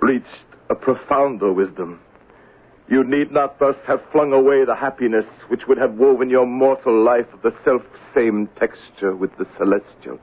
reached 0.00 0.26
a 0.70 0.74
profounder 0.74 1.52
wisdom, 1.52 2.00
you 2.88 3.04
need 3.04 3.30
not 3.30 3.58
thus 3.58 3.76
have 3.86 4.00
flung 4.10 4.32
away 4.32 4.64
the 4.66 4.74
happiness 4.74 5.24
which 5.48 5.62
would 5.68 5.78
have 5.78 5.94
woven 5.94 6.28
your 6.28 6.46
mortal 6.46 7.04
life 7.04 7.26
of 7.32 7.42
the 7.42 7.52
self 7.64 7.82
same 8.14 8.48
texture 8.58 9.14
with 9.16 9.30
the 9.38 9.46
celestial. 9.56 10.18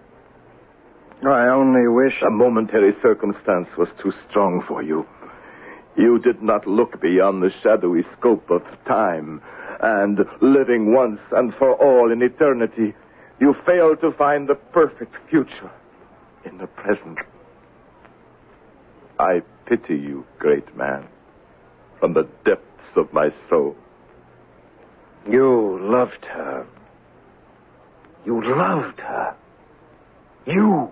I 1.26 1.48
only 1.48 1.88
wish. 1.88 2.14
A 2.26 2.30
momentary 2.30 2.94
circumstance 3.02 3.68
was 3.78 3.90
too 4.02 4.14
strong 4.30 4.64
for 4.68 4.82
you. 4.82 5.06
You 5.96 6.20
did 6.20 6.42
not 6.42 6.68
look 6.68 7.02
beyond 7.02 7.44
the 7.44 7.52
shadowy 7.62 8.06
scope 8.18 8.50
of 8.50 8.64
time, 8.88 9.42
and 9.82 10.20
living 10.42 10.94
once 10.94 11.20
and 11.32 11.54
for 11.56 11.74
all 11.76 12.12
in 12.12 12.22
eternity, 12.22 12.94
you 13.40 13.56
failed 13.66 14.02
to 14.02 14.12
find 14.12 14.48
the 14.48 14.56
perfect 14.56 15.16
future 15.30 15.72
in 16.46 16.58
the 16.58 16.68
present. 16.68 17.20
I 19.20 19.42
pity 19.66 19.96
you, 19.96 20.26
great 20.38 20.76
man, 20.76 21.08
from 22.00 22.14
the 22.14 22.28
depths 22.46 22.96
of 22.96 23.12
my 23.14 23.30
soul. 23.50 23.76
You 25.30 25.78
loved 25.82 26.26
her. 26.26 26.66
You 28.26 28.42
loved 28.44 29.00
her. 29.00 29.36
You. 30.46 30.90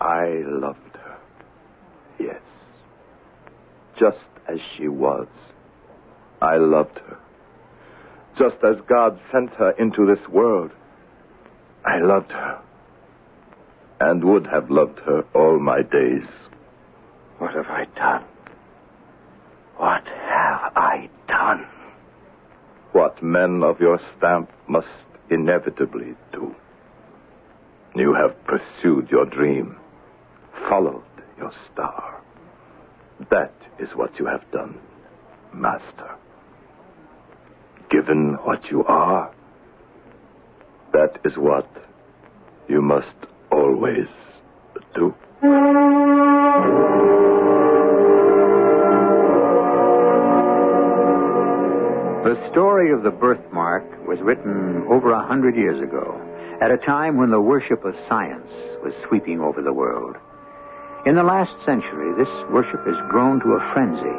I 0.00 0.42
loved 0.46 0.96
her. 0.96 1.18
Yes. 2.18 2.40
Just 3.98 4.18
as 4.48 4.58
she 4.76 4.88
was. 4.88 5.28
I 6.40 6.56
loved 6.56 6.98
her. 6.98 7.18
Just 8.38 8.56
as 8.62 8.76
God 8.88 9.18
sent 9.32 9.50
her 9.54 9.70
into 9.72 10.06
this 10.06 10.28
world. 10.28 10.70
I 11.84 12.00
loved 12.00 12.32
her. 12.32 12.60
And 14.00 14.22
would 14.24 14.46
have 14.46 14.70
loved 14.70 14.98
her 15.00 15.24
all 15.34 15.58
my 15.58 15.80
days. 15.82 16.28
What 17.38 17.54
have 17.54 17.66
I 17.66 17.86
done? 17.94 18.24
What 19.76 20.04
have 20.06 20.72
I 20.76 21.08
done? 21.28 21.66
What 22.92 23.22
men 23.22 23.62
of 23.62 23.80
your 23.80 24.00
stamp 24.16 24.50
must 24.68 24.88
inevitably 25.30 26.14
do. 26.32 26.54
You 27.94 28.14
have 28.14 28.36
pursued 28.44 29.10
your 29.10 29.24
dream, 29.26 29.76
followed 30.68 31.02
your 31.38 31.52
star. 31.72 32.15
That 33.30 33.54
is 33.78 33.88
what 33.94 34.18
you 34.18 34.26
have 34.26 34.42
done, 34.52 34.78
Master. 35.52 36.16
Given 37.90 38.34
what 38.44 38.64
you 38.70 38.84
are, 38.84 39.32
that 40.92 41.18
is 41.24 41.32
what 41.36 41.68
you 42.68 42.82
must 42.82 43.16
always 43.50 44.06
do. 44.94 45.14
The 52.24 52.50
story 52.50 52.92
of 52.92 53.02
the 53.02 53.10
birthmark 53.10 53.84
was 54.06 54.18
written 54.20 54.84
over 54.90 55.12
a 55.12 55.26
hundred 55.26 55.56
years 55.56 55.80
ago, 55.82 56.20
at 56.60 56.70
a 56.70 56.76
time 56.78 57.16
when 57.16 57.30
the 57.30 57.40
worship 57.40 57.84
of 57.84 57.94
science 58.08 58.50
was 58.82 58.92
sweeping 59.08 59.40
over 59.40 59.62
the 59.62 59.72
world. 59.72 60.16
In 61.06 61.14
the 61.14 61.22
last 61.22 61.54
century, 61.64 62.12
this 62.18 62.50
worship 62.50 62.84
has 62.84 63.08
grown 63.08 63.38
to 63.38 63.54
a 63.54 63.72
frenzy. 63.72 64.18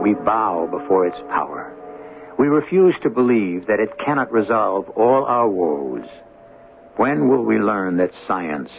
We 0.00 0.14
bow 0.24 0.66
before 0.70 1.06
its 1.06 1.18
power. 1.28 1.74
We 2.38 2.46
refuse 2.46 2.94
to 3.02 3.10
believe 3.10 3.66
that 3.66 3.78
it 3.78 3.90
cannot 4.02 4.32
resolve 4.32 4.88
all 4.96 5.26
our 5.28 5.46
woes. 5.46 6.08
When 6.96 7.28
will 7.28 7.44
we 7.44 7.58
learn 7.58 7.98
that 7.98 8.10
science 8.26 8.70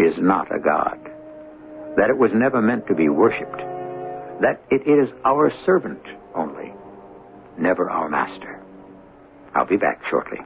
is 0.00 0.14
not 0.18 0.52
a 0.52 0.58
god? 0.58 0.98
That 1.96 2.10
it 2.10 2.18
was 2.18 2.32
never 2.34 2.60
meant 2.60 2.88
to 2.88 2.94
be 2.94 3.08
worshipped? 3.08 3.62
That 4.42 4.60
it 4.68 4.82
is 4.82 5.08
our 5.24 5.52
servant 5.64 6.02
only, 6.34 6.72
never 7.56 7.88
our 7.88 8.08
master? 8.08 8.60
I'll 9.54 9.64
be 9.64 9.76
back 9.76 10.00
shortly. 10.10 10.38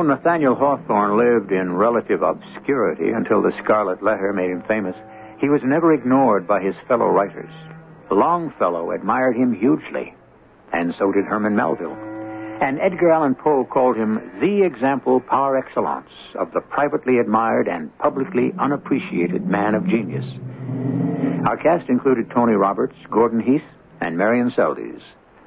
Though 0.00 0.14
Nathaniel 0.14 0.54
Hawthorne 0.54 1.18
lived 1.18 1.52
in 1.52 1.76
relative 1.76 2.22
obscurity 2.22 3.10
until 3.10 3.42
the 3.42 3.52
Scarlet 3.62 4.02
Letter 4.02 4.32
made 4.32 4.48
him 4.48 4.64
famous, 4.66 4.96
he 5.38 5.50
was 5.50 5.60
never 5.62 5.92
ignored 5.92 6.48
by 6.48 6.62
his 6.62 6.74
fellow 6.88 7.08
writers. 7.08 7.52
Longfellow 8.10 8.92
admired 8.92 9.36
him 9.36 9.52
hugely, 9.52 10.14
and 10.72 10.94
so 10.98 11.12
did 11.12 11.26
Herman 11.26 11.54
Melville. 11.54 11.98
And 12.62 12.80
Edgar 12.80 13.10
Allan 13.10 13.34
Poe 13.34 13.66
called 13.70 13.98
him 13.98 14.14
the 14.40 14.64
example 14.64 15.20
par 15.20 15.58
excellence 15.58 16.08
of 16.34 16.50
the 16.54 16.62
privately 16.62 17.18
admired 17.18 17.68
and 17.68 17.94
publicly 17.98 18.54
unappreciated 18.58 19.46
man 19.46 19.74
of 19.74 19.86
genius. 19.86 20.24
Our 21.46 21.58
cast 21.58 21.90
included 21.90 22.30
Tony 22.30 22.54
Roberts, 22.54 22.96
Gordon 23.10 23.40
Heath, 23.40 23.68
and 24.00 24.16
Marion 24.16 24.50
Seldes. 24.56 25.02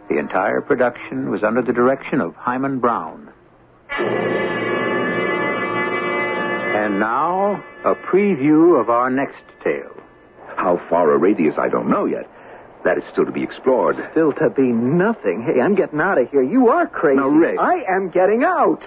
The 0.10 0.20
entire 0.20 0.62
production 0.62 1.32
was 1.32 1.41
under 1.41 1.64
the 1.64 1.74
direction 1.74 2.22
of 2.22 2.36
Himan 2.36 2.78
Brown. 2.80 3.32
And 6.75 6.99
now, 6.99 7.63
a 7.85 7.95
preview 7.95 8.79
of 8.79 8.89
our 8.89 9.09
next 9.09 9.43
tale. 9.63 9.95
How 10.57 10.81
far 10.89 11.11
a 11.13 11.17
radius, 11.17 11.55
I 11.57 11.69
don't 11.69 11.89
know 11.89 12.05
yet. 12.05 12.29
That 12.83 12.97
is 12.97 13.03
still 13.11 13.25
to 13.25 13.31
be 13.31 13.43
explored. 13.43 13.95
Still 14.11 14.33
to 14.33 14.49
be 14.49 14.67
nothing. 14.67 15.43
Hey, 15.47 15.61
I'm 15.61 15.75
getting 15.75 16.01
out 16.01 16.17
of 16.17 16.29
here. 16.29 16.43
You 16.43 16.67
are 16.69 16.87
crazy. 16.87 17.17
Now, 17.19 17.29
Rick. 17.29 17.57
I 17.59 17.83
am 17.87 18.09
getting 18.09 18.43
out. 18.43 18.81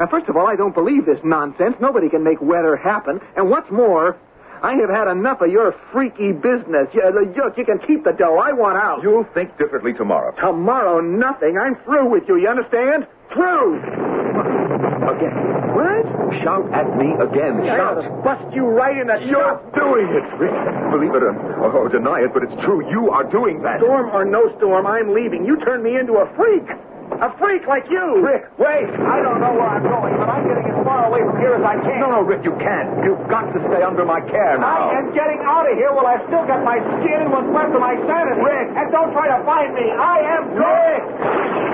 Now, 0.00 0.08
first 0.08 0.28
of 0.28 0.36
all, 0.36 0.48
I 0.48 0.56
don't 0.56 0.74
believe 0.74 1.06
this 1.06 1.20
nonsense. 1.22 1.76
Nobody 1.80 2.08
can 2.08 2.24
make 2.24 2.40
weather 2.42 2.76
happen. 2.76 3.20
And 3.36 3.48
what's 3.48 3.70
more, 3.70 4.18
I 4.62 4.74
have 4.74 4.90
had 4.90 5.06
enough 5.06 5.40
of 5.40 5.50
your 5.50 5.74
freaky 5.92 6.32
business. 6.32 6.88
You, 6.92 7.02
look, 7.14 7.56
you 7.56 7.64
can 7.64 7.78
keep 7.86 8.02
the 8.02 8.12
dough. 8.18 8.38
I 8.42 8.52
want 8.52 8.78
out. 8.78 9.02
You'll 9.02 9.26
think 9.32 9.56
differently 9.58 9.92
tomorrow. 9.92 10.34
Tomorrow, 10.34 11.00
nothing. 11.00 11.56
I'm 11.56 11.76
through 11.84 12.10
with 12.10 12.24
you. 12.26 12.36
You 12.36 12.48
understand? 12.48 13.06
Through. 13.32 14.13
Again. 14.34 15.34
What? 15.74 16.06
Shout 16.42 16.66
at 16.74 16.88
me 16.98 17.14
again. 17.22 17.62
Shout. 17.62 18.02
bust 18.24 18.44
you 18.54 18.66
right 18.66 18.96
in 18.98 19.06
the 19.06 19.22
You're 19.26 19.60
doing 19.78 20.08
it, 20.10 20.26
Rick. 20.40 20.54
Believe 20.90 21.14
it 21.14 21.22
or, 21.22 21.34
or, 21.62 21.86
or 21.86 21.88
deny 21.88 22.26
it, 22.26 22.34
but 22.34 22.42
it's 22.42 22.56
true. 22.66 22.82
You 22.90 23.10
are 23.10 23.24
doing 23.30 23.62
that. 23.62 23.78
Storm 23.78 24.10
or 24.10 24.24
no 24.24 24.50
storm, 24.58 24.86
I'm 24.86 25.14
leaving. 25.14 25.44
You 25.44 25.58
turned 25.62 25.84
me 25.84 25.96
into 25.96 26.18
a 26.18 26.26
freak. 26.34 26.66
A 27.20 27.30
freak 27.38 27.68
like 27.68 27.84
you. 27.92 28.24
Rick, 28.24 28.48
wait. 28.58 28.88
I 28.90 29.20
don't 29.22 29.38
know 29.38 29.52
where 29.54 29.70
I'm 29.70 29.84
going, 29.84 30.16
but 30.18 30.26
I'm 30.26 30.42
getting 30.48 30.66
as 30.72 30.78
far 30.82 31.06
away 31.06 31.20
from 31.22 31.36
here 31.38 31.54
as 31.54 31.62
I 31.62 31.76
can. 31.78 32.00
No, 32.00 32.10
no, 32.10 32.20
Rick, 32.24 32.42
you 32.42 32.56
can't. 32.58 32.90
You've 33.04 33.22
got 33.28 33.46
to 33.54 33.60
stay 33.70 33.84
under 33.84 34.02
my 34.08 34.24
care 34.24 34.58
now. 34.58 34.90
I 34.90 34.98
am 34.98 35.12
getting 35.14 35.38
out 35.44 35.68
of 35.68 35.76
here 35.76 35.92
while 35.92 36.08
I've 36.08 36.24
still 36.26 36.42
got 36.48 36.64
my 36.64 36.80
skin 36.80 37.28
and 37.28 37.30
what's 37.30 37.46
left 37.54 37.76
of 37.76 37.82
my 37.84 37.94
sanity. 38.08 38.40
Rick! 38.40 38.66
And 38.74 38.88
don't 38.90 39.12
try 39.12 39.30
to 39.30 39.38
find 39.44 39.70
me. 39.76 39.86
I 39.94 40.16
am 40.32 40.42
Rick! 40.58 41.73